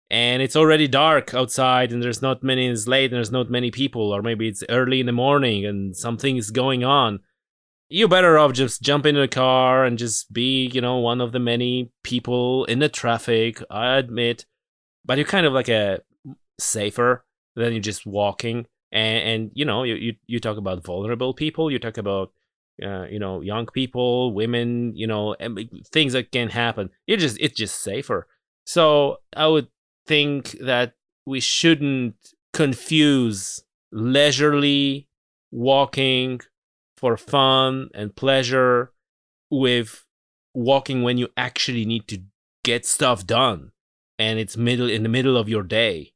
and 0.09 0.41
it's 0.41 0.55
already 0.55 0.87
dark 0.87 1.33
outside 1.33 1.91
and 1.91 2.01
there's 2.01 2.21
not 2.21 2.43
many 2.43 2.67
it's 2.67 2.87
late 2.87 3.11
and 3.11 3.17
there's 3.17 3.31
not 3.31 3.49
many 3.49 3.71
people 3.71 4.13
or 4.13 4.21
maybe 4.21 4.47
it's 4.47 4.63
early 4.69 4.99
in 4.99 5.05
the 5.05 5.11
morning 5.11 5.65
and 5.65 5.95
something 5.95 6.37
is 6.37 6.49
going 6.51 6.83
on. 6.83 7.19
You're 7.89 8.07
better 8.07 8.37
off 8.37 8.53
just 8.53 8.81
jump 8.81 9.05
in 9.05 9.17
a 9.17 9.27
car 9.27 9.85
and 9.85 9.97
just 9.97 10.31
be 10.31 10.67
you 10.67 10.81
know 10.81 10.97
one 10.97 11.21
of 11.21 11.31
the 11.31 11.39
many 11.39 11.91
people 12.03 12.65
in 12.65 12.79
the 12.79 12.89
traffic 12.89 13.61
i 13.69 13.97
admit. 13.97 14.45
But 15.05 15.17
you're 15.17 15.27
kind 15.27 15.45
of 15.45 15.53
like 15.53 15.69
a 15.69 15.99
safer 16.59 17.25
than 17.55 17.73
you're 17.73 17.81
just 17.81 18.05
walking. 18.05 18.67
And, 18.91 19.29
and 19.29 19.51
you 19.53 19.65
know 19.65 19.83
you, 19.83 19.95
you 19.95 20.13
you 20.27 20.39
talk 20.39 20.55
about 20.55 20.85
vulnerable 20.85 21.33
people 21.33 21.69
you 21.69 21.77
talk 21.77 21.97
about 21.97 22.31
uh, 22.83 23.05
you 23.05 23.19
know, 23.19 23.41
young 23.41 23.65
people, 23.67 24.33
women, 24.33 24.95
you 24.95 25.07
know, 25.07 25.35
things 25.91 26.13
that 26.13 26.31
can 26.31 26.49
happen. 26.49 26.89
It 27.07 27.17
just 27.17 27.37
it's 27.39 27.55
just 27.55 27.81
safer. 27.81 28.27
So 28.65 29.17
I 29.35 29.47
would 29.47 29.67
think 30.05 30.51
that 30.59 30.93
we 31.25 31.39
shouldn't 31.39 32.15
confuse 32.53 33.63
leisurely 33.91 35.07
walking 35.51 36.41
for 36.97 37.17
fun 37.17 37.89
and 37.93 38.15
pleasure 38.15 38.91
with 39.49 40.05
walking 40.53 41.03
when 41.03 41.17
you 41.17 41.27
actually 41.37 41.85
need 41.85 42.07
to 42.07 42.21
get 42.63 42.85
stuff 42.85 43.25
done 43.25 43.71
and 44.17 44.39
it's 44.39 44.57
middle 44.57 44.89
in 44.89 45.03
the 45.03 45.09
middle 45.09 45.37
of 45.37 45.47
your 45.47 45.63
day 45.63 46.11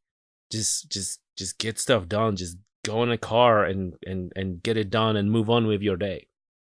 just 0.52 0.90
just 0.90 1.20
just 1.38 1.58
get 1.60 1.80
stuff 1.80 2.08
done 2.08 2.36
just 2.36 2.58
go 2.84 3.04
in 3.04 3.12
a 3.12 3.18
car 3.18 3.64
and 3.64 3.94
and 4.06 4.34
and 4.36 4.64
get 4.64 4.76
it 4.76 4.90
done 4.90 5.16
and 5.16 5.32
move 5.32 5.50
on 5.50 5.68
with 5.68 5.82
your 5.82 5.96
day 5.96 6.28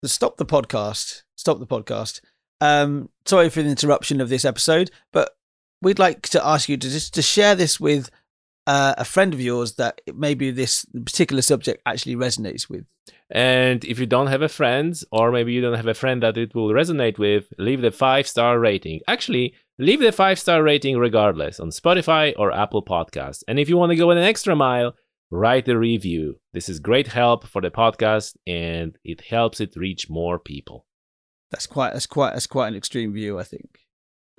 stop 0.08 0.36
the 0.36 0.46
podcast 0.46 1.22
stop 1.36 1.58
the 1.58 1.66
podcast 1.66 2.20
um 2.60 3.08
sorry 3.26 3.48
for 3.48 3.62
the 3.62 3.68
interruption 3.68 4.20
of 4.20 4.28
this 4.28 4.44
episode 4.44 4.90
but 5.12 5.36
we'd 5.82 5.98
like 5.98 6.22
to 6.22 6.44
ask 6.44 6.68
you 6.68 6.76
to 6.76 6.88
just 6.88 7.14
to 7.14 7.22
share 7.22 7.54
this 7.54 7.78
with 7.78 8.10
uh, 8.66 8.94
a 8.96 9.04
friend 9.04 9.34
of 9.34 9.40
yours 9.40 9.74
that 9.74 10.00
maybe 10.14 10.50
this 10.50 10.86
particular 11.04 11.42
subject 11.42 11.82
actually 11.86 12.16
resonates 12.16 12.68
with. 12.68 12.86
And 13.30 13.84
if 13.84 13.98
you 13.98 14.06
don't 14.06 14.28
have 14.28 14.42
a 14.42 14.48
friend, 14.48 14.98
or 15.10 15.30
maybe 15.30 15.52
you 15.52 15.60
don't 15.60 15.76
have 15.76 15.86
a 15.86 15.94
friend 15.94 16.22
that 16.22 16.36
it 16.36 16.54
will 16.54 16.68
resonate 16.68 17.18
with, 17.18 17.52
leave 17.58 17.82
the 17.82 17.90
five 17.90 18.26
star 18.26 18.58
rating. 18.58 19.00
Actually, 19.08 19.54
leave 19.78 20.00
the 20.00 20.12
five 20.12 20.38
star 20.38 20.62
rating 20.62 20.98
regardless 20.98 21.60
on 21.60 21.68
Spotify 21.68 22.34
or 22.38 22.52
Apple 22.52 22.84
Podcasts. 22.84 23.42
And 23.48 23.58
if 23.58 23.68
you 23.68 23.76
want 23.76 23.90
to 23.90 23.96
go 23.96 24.10
an 24.10 24.18
extra 24.18 24.56
mile, 24.56 24.94
write 25.34 25.68
a 25.68 25.76
review. 25.76 26.38
This 26.52 26.68
is 26.68 26.78
great 26.78 27.08
help 27.08 27.46
for 27.46 27.60
the 27.60 27.70
podcast, 27.70 28.36
and 28.46 28.96
it 29.04 29.20
helps 29.22 29.60
it 29.60 29.74
reach 29.76 30.08
more 30.08 30.38
people. 30.38 30.86
That's 31.50 31.66
quite 31.66 31.92
that's 31.92 32.06
quite 32.06 32.32
that's 32.32 32.46
quite 32.46 32.68
an 32.68 32.76
extreme 32.76 33.12
view, 33.12 33.38
I 33.38 33.42
think. 33.42 33.80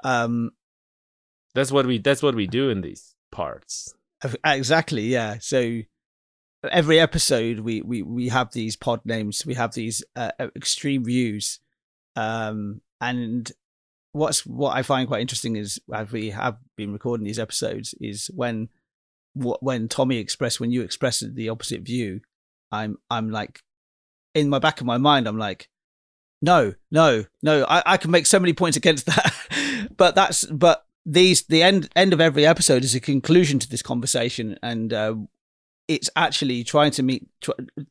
Um, 0.04 0.52
that's 1.54 1.72
what 1.72 1.86
we 1.86 1.98
that's 2.00 2.24
what 2.24 2.36
we 2.36 2.48
do 2.48 2.70
in 2.70 2.82
these 2.82 3.16
parts. 3.32 3.94
Exactly, 4.44 5.04
yeah. 5.04 5.38
So 5.40 5.82
every 6.72 7.00
episode 7.00 7.60
we 7.60 7.82
we 7.82 8.02
we 8.02 8.30
have 8.30 8.54
these 8.54 8.76
pod 8.76 9.02
names, 9.06 9.46
we 9.46 9.54
have 9.56 9.74
these 9.74 10.04
uh, 10.16 10.32
extreme 10.56 11.04
views, 11.04 11.60
um, 12.16 12.82
and 13.02 13.52
what's 14.14 14.46
what 14.46 14.76
I 14.76 14.82
find 14.82 15.08
quite 15.08 15.22
interesting 15.22 15.58
is 15.58 15.80
as 15.94 16.12
we 16.12 16.30
have 16.30 16.58
been 16.78 16.94
recording 16.94 17.26
these 17.26 17.40
episodes 17.40 17.94
is 18.00 18.32
when 18.34 18.70
when 19.36 19.88
Tommy 19.88 20.18
expressed 20.18 20.60
when 20.60 20.72
you 20.72 20.82
expressed 20.82 21.36
the 21.36 21.50
opposite 21.50 21.82
view, 21.82 22.22
I'm 22.72 22.98
I'm 23.10 23.30
like 23.30 23.62
in 24.34 24.50
my 24.50 24.60
back 24.60 24.82
of 24.82 24.88
my 24.88 24.98
mind 24.98 25.28
I'm 25.28 25.38
like 25.38 25.70
no 26.42 26.74
no 26.92 27.24
no 27.42 27.66
I, 27.70 27.84
I 27.86 27.98
can 27.98 28.12
make 28.12 28.26
so 28.26 28.40
many 28.40 28.52
points 28.52 28.76
against 28.76 29.06
that 29.06 29.34
but 29.96 30.16
that's 30.16 30.46
but 30.46 30.86
these 31.06 31.44
the 31.44 31.62
end 31.62 31.90
end 31.96 32.14
of 32.14 32.22
every 32.22 32.46
episode 32.46 32.84
is 32.84 32.96
a 32.96 33.00
conclusion 33.00 33.60
to 33.60 33.70
this 33.70 33.82
conversation, 33.82 34.58
and 34.64 34.92
uh, 34.92 35.16
it's 35.88 36.10
actually 36.16 36.64
trying 36.64 36.92
to 36.92 37.04
meet 37.04 37.28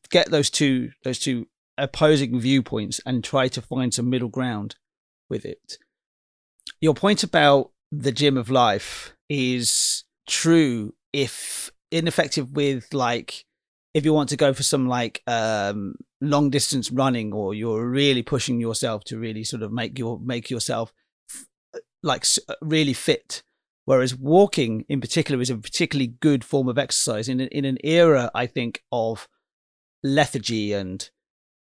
get 0.09 0.29
those 0.29 0.49
two 0.49 0.91
those 1.03 1.19
two 1.19 1.47
opposing 1.77 2.39
viewpoints 2.39 2.99
and 3.05 3.23
try 3.23 3.47
to 3.47 3.61
find 3.61 3.93
some 3.93 4.09
middle 4.09 4.29
ground 4.29 4.75
with 5.29 5.45
it. 5.45 5.77
Your 6.81 6.93
point 6.93 7.23
about 7.23 7.71
the 7.91 8.11
gym 8.11 8.37
of 8.37 8.49
life 8.49 9.13
is 9.29 10.03
true 10.27 10.93
if 11.15 11.71
ineffective 11.91 12.51
with 12.51 12.93
like 12.93 13.45
if 13.93 14.03
you 14.03 14.11
want 14.11 14.27
to 14.27 14.35
go 14.35 14.53
for 14.53 14.63
some 14.63 14.85
like 14.85 15.23
um 15.27 15.95
long 16.19 16.49
distance 16.49 16.91
running 16.91 17.31
or 17.31 17.53
you're 17.53 17.87
really 17.87 18.21
pushing 18.21 18.59
yourself 18.59 19.05
to 19.05 19.17
really 19.17 19.43
sort 19.43 19.63
of 19.63 19.71
make 19.71 19.97
your 19.97 20.19
make 20.19 20.49
yourself 20.49 20.91
like 22.03 22.25
uh, 22.49 22.55
really 22.61 22.93
fit. 22.93 23.43
Whereas 23.85 24.15
walking 24.15 24.83
in 24.89 24.99
particular 24.99 25.41
is 25.41 25.49
a 25.49 25.57
particularly 25.57 26.07
good 26.19 26.43
form 26.43 26.67
of 26.67 26.77
exercise 26.77 27.29
in 27.29 27.39
an, 27.39 27.47
in 27.49 27.65
an 27.65 27.77
era, 27.83 28.31
I 28.33 28.47
think, 28.47 28.83
of 28.91 29.27
lethargy 30.03 30.73
and 30.73 31.07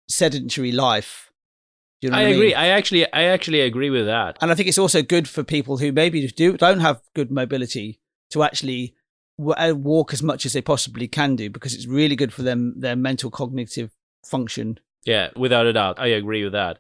sedentary 0.09 0.73
life. 0.73 1.31
You 2.01 2.11
know 2.11 2.17
I, 2.17 2.23
I 2.23 2.29
agree. 2.29 2.49
Mean? 2.49 2.57
I 2.57 2.69
actually, 2.69 3.13
I 3.13 3.25
actually 3.25 3.61
agree 3.61 3.91
with 3.91 4.07
that. 4.07 4.39
And 4.41 4.51
I 4.51 4.55
think 4.55 4.69
it's 4.69 4.79
also 4.79 5.03
good 5.03 5.29
for 5.29 5.45
people 5.45 5.77
who 5.79 5.93
maybe 5.93 6.27
do 6.27 6.57
don't 6.57 6.81
have 6.81 7.03
good 7.15 7.31
mobility 7.31 8.01
to 8.31 8.43
actually 8.43 8.95
Uh, 9.39 9.75
walk 9.77 10.13
as 10.13 10.23
much 10.23 10.47
as 10.47 10.53
they 10.53 10.63
possibly 10.63 11.09
can 11.09 11.35
do 11.35 11.51
because 11.51 11.75
it's 11.75 11.87
really 11.87 12.15
good 12.15 12.33
for 12.33 12.43
them 12.43 12.75
their 12.77 12.97
mental 12.97 13.31
cognitive 13.31 13.91
function. 14.25 14.79
Yeah, 15.05 15.31
without 15.37 15.67
a 15.67 15.73
doubt, 15.73 15.99
I 15.99 16.07
agree 16.09 16.45
with 16.45 16.53
that. 16.53 16.79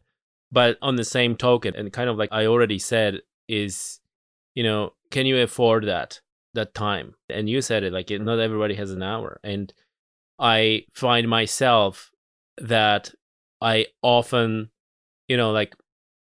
But 0.52 0.78
on 0.80 0.96
the 0.96 1.04
same 1.04 1.36
token, 1.36 1.74
and 1.74 1.92
kind 1.92 2.08
of 2.08 2.16
like 2.16 2.30
I 2.32 2.46
already 2.46 2.78
said 2.78 3.20
is 3.48 4.00
you 4.54 4.62
know 4.62 4.92
can 5.10 5.26
you 5.26 5.40
afford 5.40 5.86
that 5.86 6.20
that 6.54 6.74
time 6.74 7.14
and 7.28 7.48
you 7.48 7.60
said 7.60 7.82
it 7.82 7.92
like 7.92 8.10
not 8.10 8.38
everybody 8.38 8.74
has 8.74 8.90
an 8.90 9.02
hour 9.02 9.40
and 9.42 9.72
i 10.38 10.84
find 10.92 11.28
myself 11.28 12.10
that 12.58 13.12
i 13.60 13.86
often 14.02 14.70
you 15.28 15.36
know 15.36 15.50
like 15.50 15.74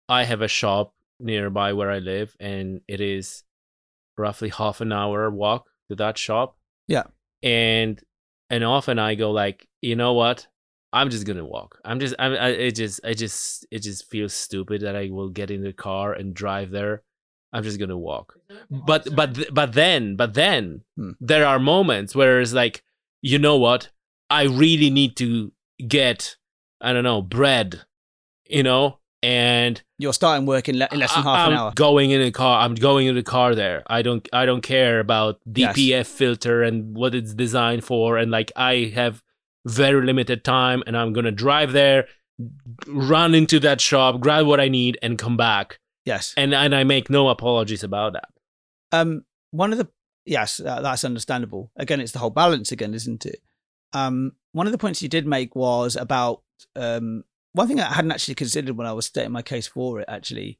i 0.08 0.24
have 0.24 0.42
a 0.42 0.48
shop 0.48 0.94
nearby 1.18 1.72
where 1.72 1.90
i 1.90 1.98
live 1.98 2.36
and 2.38 2.80
it 2.86 3.00
is 3.00 3.42
roughly 4.18 4.50
half 4.50 4.80
an 4.80 4.92
hour 4.92 5.30
walk 5.30 5.69
to 5.90 5.96
that 5.96 6.16
shop 6.16 6.56
yeah 6.88 7.04
and 7.42 8.00
and 8.48 8.64
often 8.64 8.98
i 8.98 9.14
go 9.14 9.30
like 9.30 9.68
you 9.82 9.94
know 9.94 10.14
what 10.14 10.46
i'm 10.92 11.10
just 11.10 11.26
gonna 11.26 11.44
walk 11.44 11.78
i'm 11.84 12.00
just 12.00 12.14
i'm 12.18 12.32
I, 12.32 12.48
it 12.48 12.76
just 12.76 13.00
i 13.04 13.12
just 13.12 13.66
it 13.70 13.80
just 13.80 14.08
feels 14.10 14.32
stupid 14.32 14.80
that 14.82 14.96
i 14.96 15.10
will 15.10 15.28
get 15.28 15.50
in 15.50 15.62
the 15.62 15.72
car 15.72 16.12
and 16.14 16.34
drive 16.34 16.70
there 16.70 17.02
I'm 17.52 17.62
just 17.62 17.78
gonna 17.78 17.98
walk. 17.98 18.38
But 18.70 19.14
but 19.14 19.52
but 19.52 19.72
then 19.72 20.16
but 20.16 20.34
then 20.34 20.82
hmm. 20.96 21.12
there 21.20 21.46
are 21.46 21.58
moments 21.58 22.14
where 22.14 22.40
it's 22.40 22.52
like, 22.52 22.84
you 23.22 23.38
know 23.38 23.56
what? 23.56 23.90
I 24.28 24.44
really 24.44 24.90
need 24.90 25.16
to 25.16 25.52
get 25.86 26.36
I 26.80 26.92
don't 26.92 27.04
know 27.04 27.22
bread, 27.22 27.82
you 28.46 28.62
know, 28.62 28.99
and 29.22 29.82
you're 29.98 30.12
starting 30.12 30.46
work 30.46 30.68
in, 30.68 30.78
le- 30.78 30.88
in 30.90 30.98
less 30.98 31.14
than 31.14 31.22
half 31.22 31.38
I'm 31.38 31.52
an 31.52 31.58
hour. 31.58 31.72
Going 31.74 32.10
in 32.10 32.22
a 32.22 32.30
car, 32.30 32.62
I'm 32.62 32.74
going 32.74 33.06
in 33.06 33.14
the 33.14 33.22
car 33.22 33.54
there. 33.54 33.82
I 33.86 34.02
don't 34.02 34.26
I 34.32 34.46
don't 34.46 34.62
care 34.62 35.00
about 35.00 35.40
DPF 35.48 35.76
yes. 35.76 36.08
filter 36.08 36.62
and 36.62 36.96
what 36.96 37.14
it's 37.14 37.34
designed 37.34 37.84
for, 37.84 38.16
and 38.16 38.30
like 38.30 38.52
I 38.56 38.92
have 38.94 39.22
very 39.66 40.04
limited 40.04 40.44
time, 40.44 40.82
and 40.86 40.96
I'm 40.96 41.12
gonna 41.12 41.32
drive 41.32 41.72
there, 41.72 42.06
run 42.86 43.34
into 43.34 43.60
that 43.60 43.80
shop, 43.80 44.20
grab 44.20 44.46
what 44.46 44.60
I 44.60 44.68
need, 44.68 44.98
and 45.02 45.18
come 45.18 45.36
back 45.36 45.78
Yes, 46.04 46.34
and 46.36 46.54
and 46.54 46.74
I 46.74 46.84
make 46.84 47.10
no 47.10 47.28
apologies 47.28 47.84
about 47.84 48.14
that. 48.14 48.28
Um, 48.92 49.24
one 49.50 49.72
of 49.72 49.78
the 49.78 49.88
yes, 50.24 50.58
uh, 50.60 50.80
that's 50.80 51.04
understandable. 51.04 51.70
Again, 51.76 52.00
it's 52.00 52.12
the 52.12 52.18
whole 52.18 52.30
balance 52.30 52.72
again, 52.72 52.94
isn't 52.94 53.26
it? 53.26 53.40
Um, 53.92 54.32
one 54.52 54.66
of 54.66 54.72
the 54.72 54.78
points 54.78 55.02
you 55.02 55.08
did 55.08 55.26
make 55.26 55.54
was 55.54 55.96
about 55.96 56.42
um, 56.74 57.24
one 57.52 57.68
thing 57.68 57.80
I 57.80 57.92
hadn't 57.92 58.12
actually 58.12 58.34
considered 58.34 58.76
when 58.76 58.86
I 58.86 58.92
was 58.92 59.06
stating 59.06 59.32
my 59.32 59.42
case 59.42 59.66
for 59.66 60.00
it. 60.00 60.06
Actually, 60.08 60.58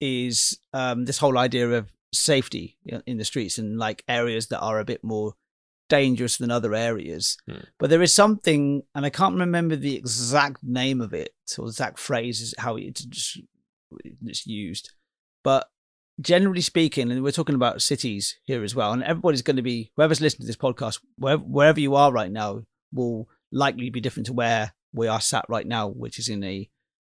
is 0.00 0.58
um, 0.72 1.04
this 1.04 1.18
whole 1.18 1.38
idea 1.38 1.70
of 1.70 1.92
safety 2.12 2.76
in 3.06 3.18
the 3.18 3.24
streets 3.24 3.58
and 3.58 3.78
like 3.78 4.04
areas 4.08 4.48
that 4.48 4.60
are 4.60 4.78
a 4.78 4.84
bit 4.84 5.02
more 5.02 5.34
dangerous 5.88 6.38
than 6.38 6.50
other 6.50 6.74
areas. 6.74 7.36
Hmm. 7.46 7.58
But 7.78 7.90
there 7.90 8.02
is 8.02 8.14
something, 8.14 8.82
and 8.94 9.04
I 9.04 9.10
can't 9.10 9.38
remember 9.38 9.76
the 9.76 9.96
exact 9.96 10.62
name 10.62 11.00
of 11.00 11.12
it 11.14 11.34
or 11.58 11.66
exact 11.66 11.98
phrase, 11.98 12.40
is 12.40 12.54
how 12.58 12.76
it's 12.76 13.38
it's 14.24 14.46
used. 14.46 14.90
But 15.44 15.68
generally 16.20 16.62
speaking, 16.62 17.10
and 17.10 17.22
we're 17.22 17.30
talking 17.30 17.54
about 17.54 17.82
cities 17.82 18.38
here 18.44 18.64
as 18.64 18.74
well, 18.74 18.92
and 18.92 19.04
everybody's 19.04 19.42
going 19.42 19.56
to 19.56 19.62
be 19.62 19.92
whoever's 19.96 20.20
listening 20.20 20.46
to 20.46 20.46
this 20.46 20.56
podcast, 20.56 20.98
wherever, 21.16 21.42
wherever 21.42 21.80
you 21.80 21.94
are 21.94 22.12
right 22.12 22.32
now, 22.32 22.62
will 22.92 23.28
likely 23.50 23.90
be 23.90 24.00
different 24.00 24.26
to 24.26 24.32
where 24.32 24.72
we 24.92 25.08
are 25.08 25.20
sat 25.20 25.44
right 25.48 25.66
now, 25.66 25.88
which 25.88 26.18
is 26.18 26.28
in 26.28 26.44
a 26.44 26.68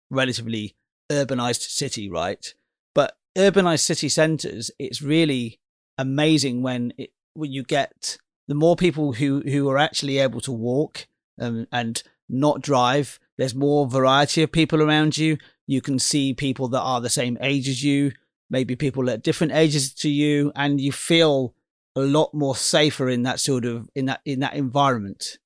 relatively 0.10 0.76
urbanized 1.10 1.62
city, 1.70 2.10
right? 2.10 2.54
But 2.94 3.18
urbanized 3.38 3.82
city 3.82 4.10
centers, 4.10 4.72
it's 4.80 5.02
really 5.02 5.60
amazing 5.98 6.62
when 6.62 6.94
it 6.98 7.12
when 7.34 7.52
you 7.52 7.64
get 7.64 8.18
the 8.48 8.56
more 8.56 8.76
people 8.76 9.14
who 9.14 9.42
who 9.42 9.70
are 9.70 9.78
actually 9.78 10.18
able 10.18 10.42
to 10.42 10.52
walk 10.52 11.08
um, 11.40 11.68
and 11.72 12.02
not 12.28 12.62
drive. 12.62 13.20
There's 13.38 13.56
more 13.56 13.88
variety 13.88 14.44
of 14.44 14.52
people 14.52 14.82
around 14.82 15.18
you. 15.18 15.38
You 15.68 15.82
can 15.82 16.00
see 16.00 16.34
people 16.34 16.68
that 16.70 16.82
are 16.82 17.00
the 17.00 17.10
same 17.10 17.38
age 17.42 17.70
as 17.70 17.84
you, 17.84 18.12
maybe 18.50 18.76
people 18.76 19.10
at 19.10 19.24
different 19.24 19.54
ages 19.54 19.94
to 19.96 20.10
you, 20.10 20.52
and 20.56 20.82
you 20.82 20.92
feel 20.92 21.54
a 21.96 22.02
lot 22.02 22.34
more 22.34 22.56
safer 22.56 23.10
in 23.10 23.24
that 23.24 23.40
sort 23.40 23.66
of 23.66 23.90
in 23.96 24.06
that 24.06 24.22
in 24.26 24.40
that 24.40 24.56
environment. 24.56 25.38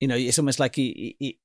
You 0.00 0.08
know, 0.08 0.16
it's 0.16 0.38
almost 0.38 0.60
like 0.60 0.76
it, 0.78 1.16
it, 1.24 1.36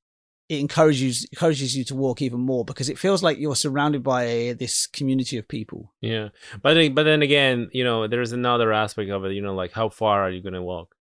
it 0.50 0.58
encourages 0.58 1.24
encourages 1.32 1.76
you 1.76 1.84
to 1.84 1.94
walk 1.94 2.20
even 2.20 2.40
more 2.40 2.64
because 2.64 2.88
it 2.90 2.98
feels 2.98 3.22
like 3.22 3.38
you're 3.38 3.54
surrounded 3.54 4.02
by 4.02 4.56
this 4.58 4.88
community 4.88 5.38
of 5.38 5.46
people. 5.46 5.94
Yeah, 6.00 6.30
but 6.60 6.74
then, 6.74 6.92
but 6.92 7.04
then 7.04 7.22
again, 7.22 7.70
you 7.72 7.84
know, 7.84 8.08
there's 8.08 8.32
another 8.32 8.72
aspect 8.72 9.10
of 9.10 9.24
it. 9.24 9.32
You 9.32 9.42
know, 9.42 9.54
like 9.54 9.72
how 9.72 9.88
far 9.88 10.22
are 10.24 10.30
you 10.30 10.42
going 10.42 10.54
to 10.54 10.62
walk? 10.62 10.96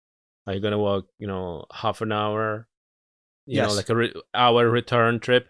Are 0.47 0.53
you 0.53 0.59
going 0.59 0.71
to 0.71 0.79
walk? 0.79 1.05
You 1.19 1.27
know, 1.27 1.65
half 1.71 2.01
an 2.01 2.11
hour? 2.11 2.67
You 3.45 3.57
yes. 3.57 3.69
know, 3.69 3.75
like 3.75 3.89
a 3.89 3.95
re- 3.95 4.21
hour 4.33 4.67
return 4.67 5.19
trip 5.19 5.47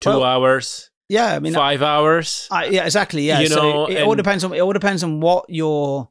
two 0.00 0.10
Well, 0.10 0.24
hours, 0.24 0.90
Yeah, 1.08 1.36
I 1.36 1.38
mean, 1.38 1.54
five 1.54 1.82
hours. 1.82 2.48
I, 2.50 2.64
yeah, 2.66 2.84
exactly. 2.84 3.22
Yeah, 3.28 3.38
You 3.40 3.46
so 3.46 3.62
know, 3.62 3.86
it 3.86 4.02
all 4.02 4.12
and- 4.12 4.16
depends 4.18 4.42
on 4.42 4.52
it 4.52 4.58
all 4.60 4.72
depends 4.72 5.04
on 5.04 5.20
what 5.20 5.44
your 5.48 6.10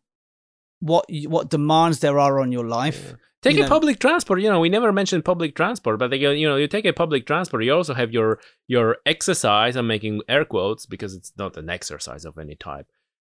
what 0.79 1.03
what 1.27 1.49
demands 1.49 1.99
there 1.99 2.17
are 2.17 2.39
on 2.39 2.53
your 2.53 2.65
life. 2.65 3.13
Take 3.41 3.55
you 3.55 3.61
a 3.61 3.63
know- 3.63 3.69
public 3.69 3.99
transport. 3.99 4.41
You 4.41 4.49
know, 4.49 4.59
we 4.59 4.69
never 4.69 4.91
mentioned 4.91 5.23
public 5.23 5.55
transport, 5.55 5.97
but 5.99 6.09
they 6.09 6.19
go, 6.19 6.31
you 6.31 6.47
know, 6.47 6.57
you 6.57 6.67
take 6.67 6.85
a 6.85 6.93
public 6.93 7.25
transport. 7.25 7.63
You 7.63 7.73
also 7.73 7.93
have 7.93 8.11
your 8.11 8.39
your 8.67 8.97
exercise. 9.05 9.75
I'm 9.75 9.87
making 9.87 10.21
air 10.27 10.45
quotes 10.45 10.85
because 10.85 11.13
it's 11.13 11.31
not 11.37 11.57
an 11.57 11.69
exercise 11.69 12.25
of 12.25 12.37
any 12.37 12.55
type. 12.55 12.87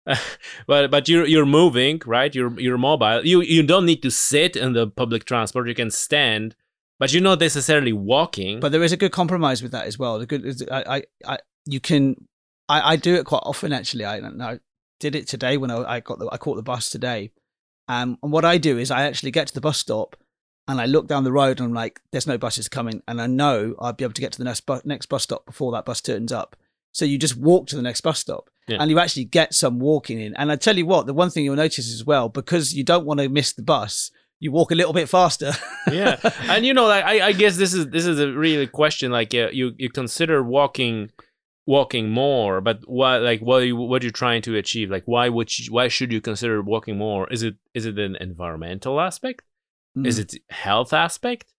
but 0.67 0.91
but 0.91 1.09
you're 1.09 1.27
you're 1.27 1.47
moving, 1.47 2.01
right? 2.05 2.35
You're 2.35 2.59
you're 2.61 2.77
mobile. 2.77 3.25
You 3.25 3.41
you 3.41 3.63
don't 3.63 3.87
need 3.87 4.03
to 4.03 4.11
sit 4.11 4.57
in 4.57 4.75
the 4.75 4.87
public 4.87 5.25
transport. 5.25 5.69
You 5.69 5.75
can 5.75 5.91
stand, 5.91 6.55
but 6.99 7.13
you're 7.13 7.23
not 7.23 7.41
necessarily 7.41 7.95
walking. 7.95 8.61
But 8.61 8.73
there 8.73 8.83
is 8.83 8.93
a 8.93 8.99
good 8.99 9.13
compromise 9.13 9.63
with 9.63 9.73
that 9.73 9.87
as 9.87 9.99
well. 9.99 10.19
The 10.19 10.27
good 10.27 10.45
is 10.45 10.63
I, 10.71 10.97
I, 10.97 11.03
I 11.35 11.39
you 11.65 11.81
can 11.81 12.29
I, 12.69 12.93
I 12.93 12.97
do 12.97 13.15
it 13.15 13.25
quite 13.25 13.43
often 13.45 13.73
actually. 13.73 14.05
I 14.05 14.21
don't 14.21 14.37
know. 14.37 14.59
Did 15.01 15.15
it 15.15 15.27
today 15.27 15.57
when 15.57 15.71
I, 15.71 15.97
I 15.97 16.01
got 16.01 16.19
the 16.19 16.29
I 16.31 16.37
caught 16.37 16.57
the 16.57 16.63
bus 16.63 16.91
today. 16.91 17.31
Um, 17.89 18.19
and 18.23 18.33
what 18.33 18.45
I 18.45 18.59
do 18.59 18.79
is 18.79 18.91
I 18.91 19.03
actually 19.05 19.31
get 19.31 19.49
to 19.49 19.55
the 19.55 19.61
bus 19.61 19.79
stop 19.79 20.17
and 20.67 20.81
I 20.81 20.87
look 20.87 21.07
down 21.07 21.25
the 21.25 21.33
road 21.33 21.59
and 21.61 21.69
I'm 21.69 21.75
like, 21.75 22.01
there's 22.11 22.27
no 22.27 22.39
buses 22.39 22.69
coming, 22.69 23.03
and 23.07 23.21
I 23.21 23.27
know 23.27 23.75
I'll 23.79 23.93
be 23.93 24.05
able 24.05 24.15
to 24.15 24.21
get 24.23 24.33
to 24.33 24.39
the 24.39 24.45
next 24.45 24.63
bu- 24.65 24.81
next 24.85 25.07
bus 25.07 25.23
stop 25.25 25.45
before 25.45 25.73
that 25.73 25.85
bus 25.85 26.01
turns 26.01 26.33
up. 26.33 26.57
So 26.93 27.05
you 27.05 27.19
just 27.19 27.37
walk 27.37 27.67
to 27.69 27.77
the 27.77 27.83
next 27.83 28.01
bus 28.03 28.19
stop, 28.21 28.49
Yeah. 28.69 28.79
and 28.81 28.91
you 28.91 28.99
actually 28.99 29.25
get 29.25 29.53
some 29.53 29.79
walking 29.81 30.21
in. 30.21 30.35
And 30.37 30.51
I 30.51 30.57
tell 30.57 30.77
you 30.79 30.87
what, 30.87 31.07
the 31.07 31.13
one 31.13 31.29
thing 31.29 31.45
you'll 31.45 31.57
notice 31.57 31.93
as 31.93 32.05
well, 32.05 32.29
because 32.31 32.73
you 32.73 32.83
don't 32.85 33.05
want 33.05 33.21
to 33.21 33.29
miss 33.29 33.53
the 33.53 33.63
bus, 33.63 34.11
you 34.41 34.53
walk 34.53 34.71
a 34.71 34.75
little 34.75 34.93
bit 34.95 35.09
faster. 35.09 35.53
yeah 35.93 36.19
and 36.49 36.65
you 36.65 36.73
know 36.73 36.87
like 36.87 37.05
I, 37.05 37.27
I 37.29 37.33
guess 37.33 37.59
this 37.59 37.75
is 37.75 37.89
this 37.89 38.07
is 38.07 38.19
a 38.19 38.33
really 38.33 38.67
question 38.67 39.13
like 39.13 39.35
uh, 39.35 39.49
you 39.53 39.73
you 39.77 39.91
consider 39.91 40.43
walking 40.43 41.11
walking 41.67 42.11
more 42.11 42.61
but 42.61 42.81
why 42.87 43.17
like 43.17 43.41
what 43.41 43.63
are 43.63 43.65
you, 43.65 43.77
what 43.77 44.03
are 44.03 44.07
you 44.07 44.11
trying 44.13 44.43
to 44.43 44.55
achieve 44.57 44.91
like 44.91 45.05
why 45.07 45.29
would 45.31 45.59
you, 45.59 45.73
why 45.73 45.89
should 45.89 46.13
you 46.13 46.21
consider 46.21 46.61
walking 46.61 46.99
more 46.99 47.27
is 47.33 47.43
it 47.43 47.55
is 47.73 47.87
it 47.87 47.99
an 47.99 48.17
environmental 48.21 49.01
aspect 49.01 49.43
is 50.05 50.19
Mm. 50.19 50.23
it 50.35 50.43
health 50.51 50.93
aspect 50.93 51.53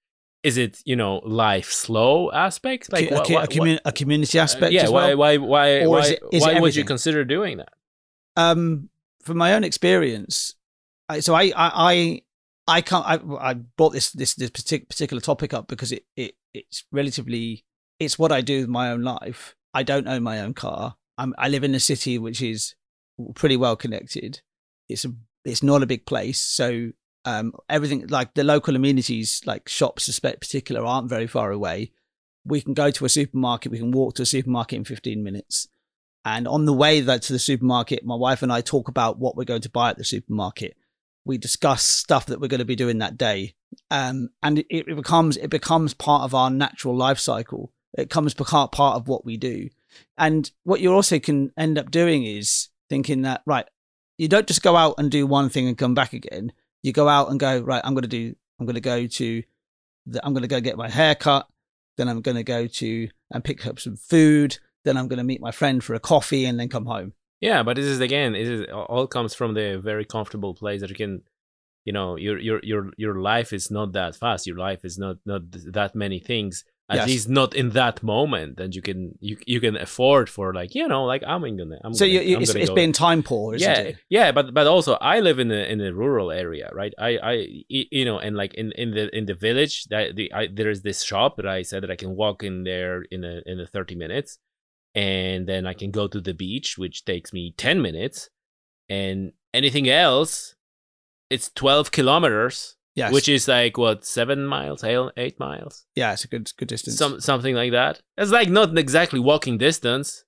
is 0.44 0.58
it 0.58 0.80
you 0.86 0.96
know 0.96 1.22
life 1.26 1.72
slow 1.72 2.32
aspect 2.32 2.92
like 2.94 3.10
a, 3.10 3.16
wha- 3.16 3.24
co- 3.24 3.34
wha- 3.34 3.42
a, 3.76 3.80
a 3.86 3.92
community 3.92 4.38
aspect? 4.38 4.72
yeah 4.74 4.84
as 4.84 4.92
why 4.92 5.14
why 5.16 5.38
why 5.38 5.80
Or 5.82 5.90
why, 5.90 6.00
is 6.02 6.10
it- 6.12 6.20
is 6.32 6.42
why 6.44 6.60
would 6.60 6.76
you 6.76 6.84
consider 6.84 7.26
doing 7.26 7.58
that 7.58 7.70
um 8.38 8.90
from 9.24 9.38
my 9.38 9.54
own 9.56 9.64
experience 9.64 10.54
I, 11.10 11.20
so 11.20 11.34
I 11.34 11.44
I 11.56 11.72
I, 11.94 12.22
I 12.68 12.82
can't 12.82 13.06
I, 13.06 13.16
I 13.50 13.54
brought 13.54 13.94
this 13.94 14.12
this 14.12 14.34
this 14.36 14.50
partic- 14.52 14.90
particular 14.90 15.22
topic 15.22 15.54
up 15.54 15.68
because 15.68 15.92
it, 15.92 16.04
it 16.16 16.36
it's 16.54 16.84
relatively 16.92 17.64
it's 18.00 18.20
what 18.20 18.32
I 18.32 18.42
do 18.42 18.62
with 18.62 18.70
my 18.70 18.92
own 18.92 19.04
life. 19.04 19.56
I 19.75 19.84
don't 19.84 20.08
own 20.08 20.24
my 20.24 20.39
own 20.39 20.53
car. 20.53 20.96
I'm 21.17 21.36
I 21.38 21.50
live 21.50 21.65
in 21.65 21.75
a 21.75 21.79
city 21.79 22.17
which 22.17 22.41
is 22.41 22.75
pretty 23.36 23.58
well 23.58 23.75
connected. 23.75 24.41
It's 24.88 25.05
a 25.05 25.13
it's 25.44 25.62
not 25.62 25.84
a 25.84 25.86
big 25.86 26.05
place, 26.05 26.39
so 26.39 26.91
um 27.25 27.53
everything 27.70 28.08
like 28.08 28.34
the 28.34 28.44
local 28.44 28.75
amenities 28.75 29.41
like 29.46 29.67
shops 29.67 30.08
in 30.08 30.32
particular 30.39 30.84
aren't 30.84 31.10
very 31.10 31.27
far 31.27 31.51
away. 31.51 31.91
We 32.46 32.62
can 32.62 32.74
go 32.74 32.89
to 32.89 33.05
a 33.05 33.10
supermarket. 33.10 33.72
We 33.72 33.79
can 33.79 33.91
walk 33.91 34.15
to 34.15 34.22
a 34.22 34.25
supermarket 34.25 34.77
in 34.77 34.86
15 34.86 35.24
minutes. 35.24 35.67
And 36.24 36.48
on 36.48 36.65
the 36.65 36.74
way 36.74 37.01
that 37.01 37.22
to 37.24 37.34
the 37.34 37.39
supermarket, 37.39 38.05
my 38.05 38.15
wife 38.15 38.41
and 38.41 38.51
I 38.51 38.62
talk 38.62 38.88
about 38.88 39.20
what 39.20 39.36
we're 39.36 39.44
going 39.44 39.62
to 39.62 39.70
buy 39.70 39.91
at 39.91 39.98
the 39.98 40.03
supermarket. 40.03 40.75
We 41.24 41.38
discuss 41.38 41.84
stuff 41.84 42.27
that 42.27 42.39
we're 42.39 42.48
going 42.48 42.60
to 42.60 42.65
be 42.65 42.75
doing 42.75 43.00
that 43.00 43.17
day, 43.17 43.55
um, 43.89 44.29
and 44.44 44.60
it, 44.60 44.67
it 44.70 44.96
becomes 44.96 45.38
it 45.38 45.50
becomes 45.50 45.96
part 45.96 46.22
of 46.22 46.36
our 46.36 46.51
natural 46.51 46.96
life 46.96 47.20
cycle. 47.20 47.72
It 47.98 48.10
comes 48.10 48.34
part 48.34 48.72
part 48.72 48.98
of 48.98 49.08
what 49.08 49.25
we 49.25 49.38
do, 49.38 49.70
and 50.18 50.50
what 50.64 50.82
you 50.82 50.94
also 50.94 51.20
can 51.20 51.52
end 51.58 51.78
up 51.78 51.92
doing 51.92 52.25
is 52.25 52.70
thinking 52.90 53.24
that 53.24 53.42
right, 53.46 53.68
you 54.18 54.28
don't 54.28 54.48
just 54.48 54.62
go 54.62 54.75
out 54.75 54.96
and 54.98 55.10
do 55.10 55.25
one 55.25 55.50
thing 55.50 55.68
and 55.68 55.78
come 55.78 55.94
back 55.94 56.14
again. 56.14 56.52
You 56.84 56.92
go 56.92 57.08
out 57.08 57.30
and 57.30 57.40
go 57.40 57.60
right. 57.60 57.82
I'm 57.84 57.94
going 57.94 58.04
to 58.04 58.08
do. 58.08 58.36
I'm 58.60 58.66
going 58.66 58.75
to 58.75 58.82
go 58.82 59.08
to. 59.08 59.44
The, 60.08 60.25
I'm 60.25 60.34
going 60.34 60.44
to 60.44 60.48
go 60.48 60.62
get 60.62 60.78
my 60.78 60.90
hair 60.90 61.16
cut. 61.16 61.48
Then 61.98 62.10
I'm 62.10 62.22
going 62.22 62.38
to 62.38 62.44
go 62.44 62.68
to 62.68 63.10
and 63.31 63.44
pick 63.44 63.66
up 63.66 63.79
some 63.79 63.96
food 63.96 64.58
then 64.86 64.98
I'm 64.98 65.10
going 65.10 65.18
to 65.18 65.24
meet 65.24 65.42
my 65.42 65.51
friend 65.51 65.84
for 65.84 65.96
a 65.96 66.00
coffee 66.00 66.46
and 66.46 66.58
then 66.58 66.70
come 66.70 66.86
home. 66.86 67.14
Yeah, 67.42 67.64
but 67.64 67.75
this 67.75 67.86
is 67.86 68.00
again, 68.00 68.31
this 68.31 68.48
is 68.48 68.66
all 68.72 69.08
comes 69.08 69.34
from 69.34 69.53
the 69.53 69.79
very 69.84 70.05
comfortable 70.05 70.53
place 70.53 70.81
that 70.81 70.90
you 70.90 70.96
can, 70.96 71.24
you 71.84 71.92
know, 71.92 72.16
your 72.16 72.40
your 72.40 72.60
your 72.64 72.92
your 72.96 73.20
life 73.20 73.51
is 73.51 73.70
not 73.70 73.92
that 73.92 74.16
fast. 74.16 74.48
Your 74.48 74.58
life 74.58 74.86
is 74.86 74.98
not 74.98 75.18
not 75.25 75.42
that 75.51 75.96
many 75.96 76.20
things. 76.20 76.64
At 76.88 76.98
Yes. 76.98 77.08
least 77.08 77.30
not 77.30 77.56
in 77.56 77.72
that 77.72 78.04
moment 78.04 78.58
that 78.58 78.76
you 78.76 78.82
can 78.84 79.18
you 79.20 79.38
you 79.48 79.60
can 79.60 79.76
afford 79.76 80.30
for 80.30 80.54
like 80.54 80.76
you 80.76 80.88
know 80.88 81.04
like 81.06 81.24
I'm 81.26 81.42
gonna. 81.42 81.80
I'm 81.84 81.96
So 81.96 82.06
gonna, 82.06 82.20
you, 82.22 82.36
I'm 82.38 82.44
it's, 82.44 82.54
it's 82.54 82.70
being 82.70 82.92
time 82.92 83.24
poor, 83.24 83.56
isn't 83.56 83.68
yeah, 83.68 83.80
it? 83.80 83.96
yeah, 84.08 84.32
but 84.32 84.54
but 84.54 84.68
also 84.68 84.94
I 85.02 85.20
live 85.20 85.40
in 85.40 85.50
a 85.50 85.64
in 85.74 85.82
a 85.82 85.92
rural 85.92 86.32
area, 86.32 86.70
right? 86.74 86.94
i 87.00 87.18
i 87.18 87.48
you 87.70 88.06
know, 88.06 88.20
and 88.20 88.36
like 88.38 88.54
in 88.54 88.72
in 88.74 88.92
the 88.92 89.10
in 89.18 89.26
the 89.26 89.34
village 89.34 89.86
that 89.86 90.16
the 90.16 90.32
I, 90.32 90.46
there 90.46 90.70
is 90.70 90.84
this 90.84 91.02
shop 91.04 91.38
that 91.38 91.48
I 91.48 91.64
said 91.64 91.82
that 91.82 91.90
I 91.90 91.96
can 91.96 92.16
walk 92.16 92.44
in 92.44 92.64
there 92.66 93.02
in 93.10 93.24
a 93.24 93.42
in 93.48 93.60
a 93.60 93.66
thirty 93.66 93.96
minutes, 93.96 94.38
and 94.94 95.48
then 95.48 95.66
I 95.66 95.74
can 95.74 95.90
go 95.90 96.08
to 96.08 96.22
the 96.22 96.36
beach, 96.36 96.78
which 96.78 97.04
takes 97.04 97.34
me 97.34 97.56
ten 97.58 97.82
minutes, 97.82 98.30
and 98.90 99.34
anything 99.56 99.90
else, 99.90 100.54
it's 101.32 101.50
twelve 101.50 101.90
kilometers, 101.90 102.78
Yes. 102.96 103.12
which 103.14 103.27
is 103.27 103.48
like 103.48 103.77
what 103.77 104.05
seven 104.05 104.46
miles, 104.46 104.84
eight 104.84 105.38
miles, 105.40 105.86
yeah, 105.96 106.14
it's 106.14 106.24
a 106.24 106.27
good 106.29 106.50
good 106.58 106.70
distance. 106.70 106.98
some 106.98 107.20
something 107.20 107.53
like 107.55 107.72
that. 107.72 108.01
It's 108.18 108.31
like 108.31 108.50
not 108.50 108.77
exactly 108.77 109.20
walking 109.20 109.58
distance 109.58 110.24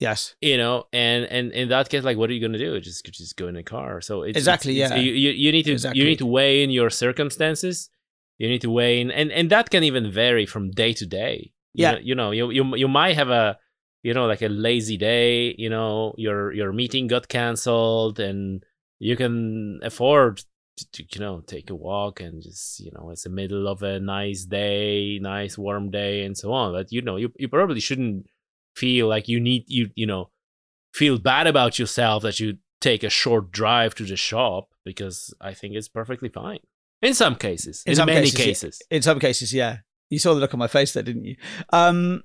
yes. 0.00 0.34
you 0.40 0.56
know 0.58 0.84
and 0.92 1.24
and 1.26 1.50
in 1.52 1.68
that 1.70 1.88
case 1.88 2.04
like 2.04 2.16
what 2.18 2.28
are 2.28 2.32
you 2.32 2.40
going 2.40 2.52
to 2.52 2.58
do 2.58 2.78
just 2.80 3.04
just 3.06 3.36
go 3.36 3.46
in 3.48 3.56
a 3.56 3.62
car 3.62 4.00
so 4.00 4.22
it's 4.22 4.36
Exactly, 4.36 4.72
it's- 4.76 4.90
it's- 4.90 5.02
yeah. 5.04 5.10
you, 5.10 5.14
you, 5.24 5.30
you 5.44 5.50
need 5.52 5.62
to 5.64 5.72
Exactly. 5.72 5.98
you 6.00 6.06
need 6.06 6.18
to 6.18 6.26
weigh 6.26 6.62
in 6.62 6.70
your 6.70 6.90
circumstances 6.90 7.88
you 8.38 8.48
need 8.48 8.60
to 8.60 8.70
weigh 8.70 9.00
in 9.00 9.10
and 9.10 9.30
and 9.32 9.48
that 9.50 9.70
can 9.70 9.82
even 9.84 10.10
vary 10.10 10.46
from 10.46 10.70
day 10.70 10.92
to 10.92 11.06
day 11.06 11.52
You 11.72 11.82
Yeah. 11.82 11.92
know- 11.92 11.98
you 12.08 12.14
know 12.14 12.30
you 12.38 12.50
you, 12.50 12.76
you 12.82 12.88
might 12.88 13.16
have 13.16 13.30
a 13.30 13.58
you 14.02 14.12
know 14.14 14.26
like 14.26 14.42
a 14.42 14.48
lazy 14.48 14.96
day 14.96 15.54
you 15.58 15.70
know 15.70 16.14
your 16.26 16.52
your 16.52 16.72
meeting 16.72 17.06
got 17.06 17.28
canceled 17.28 18.20
and 18.28 18.62
you 18.98 19.16
can 19.16 19.80
afford 19.82 20.42
to, 20.76 21.04
you 21.12 21.20
know 21.20 21.40
take 21.40 21.70
a 21.70 21.74
walk 21.74 22.20
and 22.20 22.42
just 22.42 22.80
you 22.80 22.90
know 22.94 23.10
it's 23.10 23.22
the 23.24 23.30
middle 23.30 23.68
of 23.68 23.82
a 23.82 24.00
nice 24.00 24.44
day 24.44 25.18
nice 25.20 25.56
warm 25.56 25.90
day 25.90 26.24
and 26.24 26.36
so 26.36 26.52
on 26.52 26.72
but 26.72 26.90
you 26.92 27.00
know 27.02 27.16
you, 27.16 27.32
you 27.36 27.48
probably 27.48 27.80
shouldn't 27.80 28.26
feel 28.74 29.06
like 29.06 29.28
you 29.28 29.38
need 29.40 29.64
you 29.68 29.90
you 29.94 30.06
know 30.06 30.30
feel 30.92 31.18
bad 31.18 31.46
about 31.46 31.78
yourself 31.78 32.22
that 32.22 32.40
you 32.40 32.58
take 32.80 33.02
a 33.04 33.10
short 33.10 33.50
drive 33.50 33.94
to 33.94 34.04
the 34.04 34.16
shop 34.16 34.68
because 34.84 35.32
I 35.40 35.54
think 35.54 35.74
it's 35.74 35.88
perfectly 35.88 36.28
fine 36.28 36.58
in 37.02 37.14
some 37.14 37.34
cases. 37.36 37.82
In 37.86 37.92
In, 37.92 37.96
some 37.96 38.06
many 38.06 38.30
cases, 38.30 38.38
yeah. 38.38 38.44
cases, 38.46 38.82
In 38.90 39.02
some 39.02 39.18
cases, 39.20 39.52
yeah. 39.54 39.78
You 40.10 40.18
saw 40.18 40.34
the 40.34 40.40
look 40.40 40.54
on 40.54 40.58
my 40.58 40.68
face 40.68 40.92
there, 40.92 41.02
didn't 41.02 41.24
you? 41.24 41.36
Um, 41.70 42.22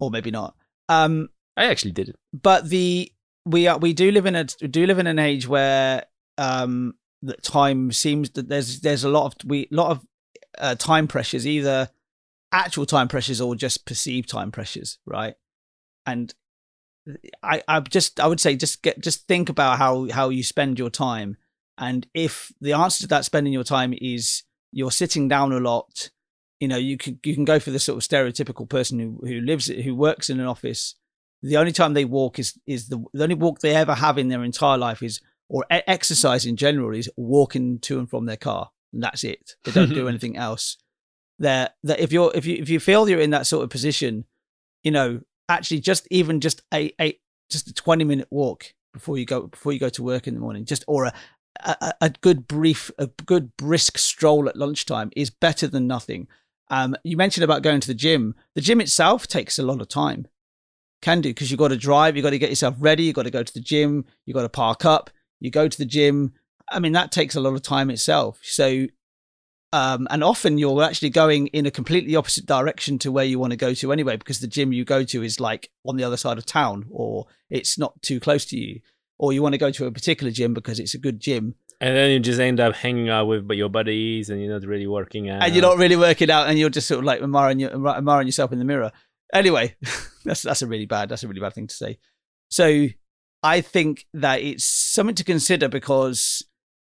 or 0.00 0.10
maybe 0.10 0.30
not. 0.30 0.54
Um, 0.88 1.28
I 1.56 1.66
actually 1.66 1.92
did 1.92 2.08
it. 2.08 2.16
but 2.32 2.68
the 2.68 3.12
we 3.44 3.66
are 3.68 3.78
we 3.78 3.92
do 3.92 4.10
live 4.10 4.26
in 4.26 4.34
a 4.36 4.44
do 4.44 4.86
live 4.86 4.98
in 4.98 5.06
an 5.06 5.18
age 5.18 5.46
where 5.46 6.04
um 6.38 6.94
that 7.22 7.42
time 7.42 7.92
seems 7.92 8.30
that 8.30 8.48
there's 8.48 8.80
there's 8.80 9.04
a 9.04 9.08
lot 9.08 9.26
of 9.26 9.48
we 9.48 9.68
lot 9.70 9.90
of 9.90 10.06
uh, 10.58 10.74
time 10.74 11.06
pressures 11.06 11.46
either 11.46 11.90
actual 12.52 12.86
time 12.86 13.08
pressures 13.08 13.40
or 13.40 13.54
just 13.54 13.84
perceived 13.84 14.28
time 14.28 14.50
pressures 14.50 14.98
right? 15.06 15.34
And 16.06 16.34
i 17.40 17.62
i 17.68 17.78
just 17.78 18.18
i 18.18 18.26
would 18.26 18.40
say 18.40 18.56
just 18.56 18.82
get 18.82 19.00
just 19.00 19.28
think 19.28 19.48
about 19.48 19.78
how 19.78 20.08
how 20.10 20.28
you 20.28 20.42
spend 20.42 20.78
your 20.78 20.90
time. 20.90 21.36
And 21.78 22.06
if 22.14 22.52
the 22.60 22.72
answer 22.72 23.02
to 23.02 23.08
that 23.08 23.24
spending 23.24 23.52
your 23.52 23.64
time 23.64 23.94
is 24.00 24.44
you're 24.72 24.90
sitting 24.90 25.28
down 25.28 25.52
a 25.52 25.60
lot 25.60 26.10
you 26.60 26.68
know 26.68 26.76
you 26.76 26.96
can 26.96 27.18
you 27.24 27.34
can 27.34 27.44
go 27.44 27.58
for 27.58 27.70
the 27.70 27.78
sort 27.78 27.96
of 27.96 28.08
stereotypical 28.08 28.68
person 28.68 28.98
who 28.98 29.20
who 29.26 29.40
lives 29.40 29.66
who 29.66 29.94
works 29.94 30.30
in 30.30 30.40
an 30.40 30.46
office. 30.46 30.94
The 31.42 31.58
only 31.58 31.72
time 31.72 31.94
they 31.94 32.04
walk 32.04 32.38
is 32.38 32.58
is 32.66 32.88
the 32.88 33.04
the 33.12 33.24
only 33.24 33.34
walk 33.34 33.60
they 33.60 33.74
ever 33.74 33.94
have 33.94 34.18
in 34.18 34.28
their 34.28 34.42
entire 34.42 34.78
life 34.78 35.02
is 35.02 35.20
or 35.48 35.64
exercise 35.70 36.44
in 36.44 36.56
general 36.56 36.94
is 36.94 37.10
walking 37.16 37.78
to 37.80 37.98
and 37.98 38.10
from 38.10 38.26
their 38.26 38.36
car 38.36 38.70
and 38.92 39.02
that's 39.02 39.24
it. 39.24 39.56
They 39.64 39.72
don't 39.72 39.92
do 39.92 40.08
anything 40.14 40.36
else. 40.36 40.76
There 41.38 41.70
that 41.82 42.00
if 42.00 42.12
you're 42.12 42.32
if 42.34 42.46
you 42.46 42.56
if 42.56 42.70
you 42.70 42.80
feel 42.80 43.08
you're 43.08 43.20
in 43.20 43.30
that 43.30 43.46
sort 43.46 43.62
of 43.62 43.68
position 43.68 44.24
you 44.82 44.90
know 44.90 45.20
actually 45.50 45.80
just 45.80 46.08
even 46.10 46.40
just 46.40 46.62
a, 46.72 46.92
a 46.98 47.18
just 47.50 47.68
a 47.68 47.74
20 47.74 48.04
minute 48.04 48.28
walk 48.30 48.72
before 48.94 49.18
you 49.18 49.26
go 49.26 49.42
before 49.48 49.74
you 49.74 49.78
go 49.78 49.90
to 49.90 50.02
work 50.02 50.26
in 50.26 50.32
the 50.32 50.40
morning 50.40 50.64
just 50.64 50.82
or 50.88 51.04
a 51.04 51.12
a, 51.64 51.92
a 52.00 52.10
good 52.22 52.48
brief 52.48 52.90
a 52.98 53.08
good 53.26 53.54
brisk 53.58 53.98
stroll 53.98 54.48
at 54.48 54.56
lunchtime 54.56 55.10
is 55.14 55.28
better 55.28 55.66
than 55.66 55.86
nothing. 55.86 56.26
Um 56.70 56.96
you 57.04 57.18
mentioned 57.18 57.44
about 57.44 57.62
going 57.62 57.80
to 57.80 57.86
the 57.86 57.94
gym. 57.94 58.34
The 58.54 58.62
gym 58.62 58.80
itself 58.80 59.26
takes 59.26 59.58
a 59.58 59.62
lot 59.62 59.82
of 59.82 59.88
time. 59.88 60.26
Can 61.02 61.20
do 61.20 61.28
because 61.28 61.50
you've 61.50 61.58
got 61.58 61.68
to 61.68 61.76
drive, 61.76 62.16
you've 62.16 62.24
got 62.24 62.30
to 62.30 62.38
get 62.38 62.48
yourself 62.48 62.76
ready, 62.78 63.04
you've 63.04 63.14
got 63.14 63.24
to 63.24 63.30
go 63.30 63.42
to 63.42 63.54
the 63.54 63.60
gym, 63.60 64.06
you've 64.24 64.34
got 64.34 64.42
to 64.42 64.48
park 64.48 64.86
up, 64.86 65.10
you 65.40 65.50
go 65.50 65.68
to 65.68 65.78
the 65.78 65.84
gym. 65.84 66.32
I 66.70 66.78
mean, 66.78 66.92
that 66.92 67.12
takes 67.12 67.34
a 67.34 67.40
lot 67.40 67.54
of 67.54 67.62
time 67.62 67.90
itself. 67.90 68.40
So 68.42 68.86
Um, 69.72 70.06
and 70.10 70.22
often 70.24 70.58
you're 70.58 70.82
actually 70.82 71.10
going 71.10 71.48
in 71.48 71.66
a 71.66 71.70
completely 71.70 72.16
opposite 72.16 72.46
direction 72.46 72.98
to 73.00 73.12
where 73.12 73.24
you 73.24 73.38
want 73.38 73.50
to 73.50 73.56
go 73.56 73.74
to 73.74 73.92
anyway, 73.92 74.16
because 74.16 74.40
the 74.40 74.46
gym 74.46 74.72
you 74.72 74.84
go 74.84 75.02
to 75.04 75.22
is 75.22 75.40
like 75.40 75.70
on 75.84 75.96
the 75.96 76.04
other 76.04 76.16
side 76.16 76.38
of 76.38 76.46
town 76.46 76.86
or 76.90 77.26
it's 77.50 77.76
not 77.76 78.00
too 78.00 78.18
close 78.20 78.46
to 78.46 78.56
you. 78.56 78.80
Or 79.18 79.32
you 79.32 79.42
want 79.42 79.54
to 79.54 79.58
go 79.58 79.70
to 79.72 79.86
a 79.86 79.90
particular 79.90 80.30
gym 80.30 80.54
because 80.54 80.78
it's 80.78 80.94
a 80.94 80.98
good 80.98 81.20
gym. 81.20 81.56
And 81.80 81.94
then 81.94 82.10
you 82.10 82.20
just 82.20 82.40
end 82.40 82.60
up 82.60 82.74
hanging 82.74 83.10
out 83.10 83.26
with 83.26 83.50
your 83.50 83.68
buddies 83.68 84.30
and 84.30 84.40
you're 84.40 84.52
not 84.52 84.66
really 84.66 84.86
working 84.86 85.28
out. 85.28 85.42
And 85.42 85.54
you're 85.54 85.62
not 85.62 85.78
really 85.78 85.96
working 85.96 86.30
out 86.30 86.48
and 86.48 86.58
you're 86.58 86.70
just 86.70 86.88
sort 86.88 87.00
of 87.00 87.04
like 87.04 87.20
admiring, 87.20 87.58
your, 87.60 87.70
admiring 87.88 88.28
yourself 88.28 88.52
in 88.52 88.58
the 88.58 88.64
mirror. 88.64 88.92
Anyway, 89.34 89.74
that's 90.24 90.42
that's 90.42 90.62
a 90.62 90.66
really 90.66 90.86
bad 90.86 91.08
that's 91.08 91.24
a 91.24 91.28
really 91.28 91.40
bad 91.40 91.52
thing 91.54 91.66
to 91.66 91.74
say. 91.74 91.98
So 92.48 92.86
I 93.42 93.60
think 93.60 94.06
that 94.12 94.40
it's 94.40 94.64
something 94.64 95.14
to 95.16 95.24
consider 95.24 95.68
because 95.68 96.42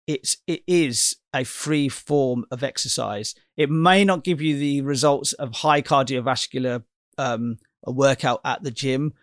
it's 0.07 0.37
it 0.47 0.63
is 0.67 1.15
a 1.33 1.43
free 1.43 1.89
form 1.89 2.45
of 2.51 2.63
exercise. 2.63 3.35
It 3.57 3.69
may 3.69 4.03
not 4.03 4.23
give 4.23 4.41
you 4.41 4.57
the 4.57 4.81
results 4.81 5.33
of 5.33 5.53
high 5.53 5.81
cardiovascular 5.81 6.83
um, 7.17 7.57
workout 7.85 8.41
at 8.43 8.63
the 8.63 8.71
gym, 8.71 9.13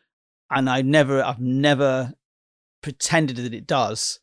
and 0.50 0.68
I 0.68 0.82
never 0.82 1.22
I've 1.22 1.40
never 1.40 2.14
pretended 2.82 3.36
that 3.36 3.54
it 3.54 3.66
does, 3.66 4.20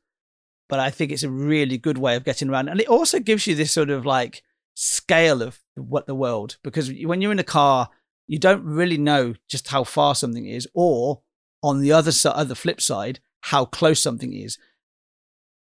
but 0.68 0.80
I 0.80 0.90
think 0.90 1.12
it's 1.12 1.24
a 1.24 1.30
really 1.30 1.78
good 1.78 1.98
way 1.98 2.16
of 2.16 2.26
getting 2.26 2.50
around, 2.50 2.70
and 2.70 2.82
it 2.82 2.88
also 2.88 3.20
gives 3.20 3.48
you 3.48 3.56
this 3.56 3.72
sort 3.72 3.90
of 3.90 4.06
like 4.06 4.44
scale 4.74 5.42
of 5.42 5.60
what 5.76 6.06
the 6.06 6.14
world 6.14 6.58
because 6.64 6.92
when 7.04 7.20
you're 7.20 7.32
in 7.32 7.40
a 7.40 7.44
car, 7.44 7.90
you 8.28 8.38
don't 8.38 8.64
really 8.64 8.98
know 8.98 9.34
just 9.48 9.68
how 9.70 9.84
far 9.84 10.16
something 10.16 10.46
is, 10.46 10.68
or 10.74 11.22
on 11.68 11.82
the 11.82 11.92
other 11.92 12.12
side, 12.12 12.48
the 12.48 12.56
flip 12.56 12.82
side, 12.82 13.20
how 13.42 13.66
close 13.66 14.00
something 14.02 14.34
is, 14.34 14.58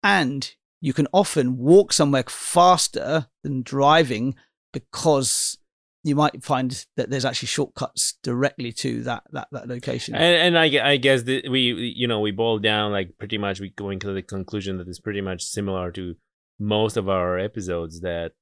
and 0.03 0.55
you 0.81 0.93
can 0.93 1.09
often 1.13 1.59
walk 1.59 1.93
somewhere 1.93 2.25
faster 2.29 3.27
than 3.43 3.63
driving 3.63 4.37
because 4.73 5.59
you 6.05 6.15
might 6.15 6.45
find 6.45 6.87
that 6.97 7.11
there's 7.11 7.25
actually 7.25 7.49
shortcuts 7.49 8.15
directly 8.23 8.73
to 8.73 9.03
that 9.03 9.25
that, 9.33 9.49
that 9.53 9.69
location. 9.69 10.15
And, 10.15 10.57
and 10.57 10.59
I, 10.59 10.93
I 10.93 10.97
guess 10.97 11.23
that 11.25 11.51
we 11.51 11.93
you 11.97 12.07
know 12.07 12.21
we 12.21 12.31
boil 12.31 12.59
down 12.59 12.93
like 12.93 13.19
pretty 13.19 13.39
much 13.39 13.61
we 13.61 13.71
going 13.71 13.99
to 14.01 14.13
the 14.13 14.23
conclusion 14.23 14.79
that 14.79 14.89
it's 14.89 15.01
pretty 15.01 15.21
much 15.21 15.43
similar 15.43 15.91
to 15.93 16.15
most 16.59 16.97
of 16.97 17.09
our 17.09 17.39
episodes 17.39 18.01
that 18.01 18.33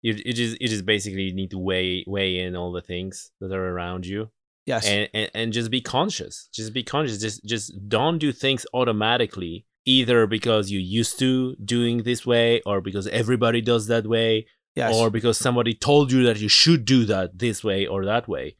you, 0.00 0.14
you 0.24 0.32
just 0.32 0.60
you 0.60 0.68
just 0.68 0.86
basically 0.86 1.32
need 1.32 1.50
to 1.50 1.58
weigh 1.58 2.04
weigh 2.06 2.38
in 2.38 2.56
all 2.56 2.72
the 2.72 2.82
things 2.82 3.30
that 3.40 3.52
are 3.52 3.68
around 3.70 4.06
you. 4.06 4.30
Yes. 4.66 4.86
And, 4.86 5.08
and 5.12 5.30
and 5.34 5.52
just 5.52 5.70
be 5.70 5.80
conscious. 5.80 6.48
Just 6.52 6.72
be 6.72 6.82
conscious. 6.82 7.18
Just 7.18 7.44
just 7.44 7.88
don't 7.88 8.18
do 8.18 8.32
things 8.32 8.64
automatically 8.72 9.66
either 9.84 10.26
because 10.26 10.70
you 10.70 10.78
used 10.78 11.18
to 11.18 11.56
doing 11.56 12.04
this 12.04 12.24
way 12.24 12.60
or 12.64 12.80
because 12.80 13.06
everybody 13.08 13.60
does 13.60 13.88
that 13.88 14.06
way 14.06 14.46
yes. 14.76 14.94
or 14.94 15.10
because 15.10 15.36
somebody 15.36 15.74
told 15.74 16.12
you 16.12 16.22
that 16.24 16.38
you 16.38 16.48
should 16.48 16.84
do 16.84 17.04
that 17.04 17.38
this 17.38 17.64
way 17.64 17.86
or 17.86 18.04
that 18.04 18.28
way 18.28 18.56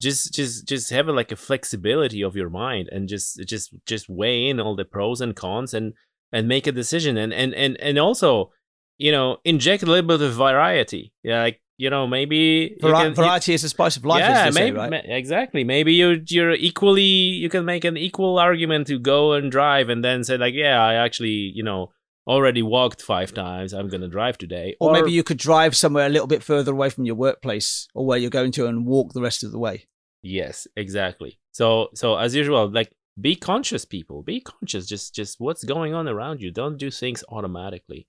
just 0.00 0.34
just 0.34 0.66
just 0.68 0.90
have 0.90 1.08
a, 1.08 1.12
like 1.12 1.32
a 1.32 1.36
flexibility 1.36 2.22
of 2.22 2.36
your 2.36 2.50
mind 2.50 2.88
and 2.92 3.08
just 3.08 3.40
just 3.46 3.74
just 3.86 4.08
weigh 4.08 4.48
in 4.48 4.60
all 4.60 4.76
the 4.76 4.84
pros 4.84 5.20
and 5.20 5.34
cons 5.34 5.72
and 5.72 5.94
and 6.32 6.46
make 6.46 6.66
a 6.66 6.72
decision 6.72 7.16
and 7.16 7.32
and 7.32 7.54
and, 7.54 7.80
and 7.80 7.98
also 7.98 8.52
you 8.98 9.10
know 9.10 9.38
inject 9.44 9.82
a 9.82 9.86
little 9.86 10.06
bit 10.06 10.20
of 10.20 10.34
variety 10.34 11.12
yeah 11.22 11.42
like 11.42 11.60
you 11.78 11.90
know 11.90 12.06
maybe 12.06 12.76
Vari- 12.80 12.94
can, 12.96 13.14
variety 13.14 13.54
is 13.54 13.62
the 13.62 13.68
spice 13.68 13.96
of 13.96 14.04
life. 14.04 14.20
Yeah, 14.20 14.50
maybe, 14.54 14.54
say, 14.54 14.70
right? 14.72 14.90
ma- 14.90 15.14
exactly. 15.14 15.64
Maybe 15.64 15.94
you're 15.94 16.16
you're 16.26 16.52
equally 16.52 17.02
you 17.02 17.48
can 17.48 17.64
make 17.64 17.84
an 17.84 17.96
equal 17.96 18.38
argument 18.38 18.86
to 18.88 18.98
go 18.98 19.32
and 19.32 19.50
drive, 19.50 19.88
and 19.88 20.04
then 20.04 20.24
say 20.24 20.36
like, 20.36 20.54
yeah, 20.54 20.82
I 20.82 20.94
actually 20.94 21.52
you 21.54 21.62
know 21.62 21.92
already 22.26 22.62
walked 22.62 23.02
five 23.02 23.32
times. 23.32 23.72
I'm 23.72 23.88
gonna 23.88 24.08
drive 24.08 24.38
today. 24.38 24.76
Or, 24.80 24.90
or 24.90 24.92
maybe 24.92 25.12
you 25.12 25.22
could 25.22 25.38
drive 25.38 25.76
somewhere 25.76 26.06
a 26.06 26.10
little 26.10 26.26
bit 26.26 26.42
further 26.42 26.72
away 26.72 26.90
from 26.90 27.04
your 27.04 27.14
workplace 27.14 27.88
or 27.94 28.06
where 28.06 28.18
you're 28.18 28.30
going 28.30 28.52
to, 28.52 28.66
and 28.66 28.86
walk 28.86 29.12
the 29.12 29.22
rest 29.22 29.44
of 29.44 29.52
the 29.52 29.58
way. 29.58 29.86
Yes, 30.22 30.66
exactly. 30.76 31.38
So 31.52 31.88
so 31.94 32.16
as 32.16 32.34
usual, 32.34 32.68
like 32.70 32.92
be 33.20 33.36
conscious, 33.36 33.84
people. 33.84 34.22
Be 34.22 34.40
conscious. 34.40 34.86
Just 34.86 35.14
just 35.14 35.40
what's 35.40 35.64
going 35.64 35.94
on 35.94 36.08
around 36.08 36.40
you. 36.40 36.50
Don't 36.50 36.76
do 36.76 36.90
things 36.90 37.24
automatically. 37.28 38.06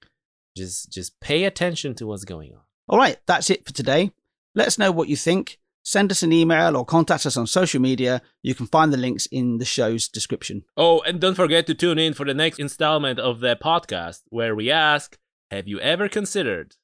Just 0.56 0.92
just 0.92 1.20
pay 1.20 1.44
attention 1.44 1.94
to 1.96 2.08
what's 2.08 2.26
going 2.26 2.54
on. 2.54 2.62
All 2.90 2.98
right, 2.98 3.18
that's 3.26 3.50
it 3.50 3.66
for 3.66 3.74
today. 3.74 4.12
Let 4.56 4.68
us 4.68 4.78
know 4.78 4.92
what 4.92 5.10
you 5.10 5.18
think. 5.18 5.60
Send 5.84 6.12
us 6.12 6.24
an 6.24 6.34
email 6.34 6.76
or 6.76 6.86
contact 6.86 7.26
us 7.26 7.38
on 7.38 7.48
social 7.48 7.82
media. 7.82 8.22
You 8.44 8.56
can 8.56 8.66
find 8.68 8.92
the 8.92 8.98
links 8.98 9.26
in 9.26 9.58
the 9.58 9.66
show's 9.66 10.08
description. 10.08 10.64
Oh, 10.76 11.02
and 11.02 11.20
don't 11.20 11.36
forget 11.36 11.68
to 11.68 11.74
tune 11.74 12.00
in 12.00 12.14
for 12.14 12.26
the 12.26 12.34
next 12.34 12.60
installment 12.60 13.20
of 13.20 13.40
the 13.40 13.56
podcast 13.56 14.22
where 14.30 14.56
we 14.56 14.72
ask 14.72 15.18
Have 15.52 15.68
you 15.68 15.80
ever 15.80 16.10
considered 16.10 16.76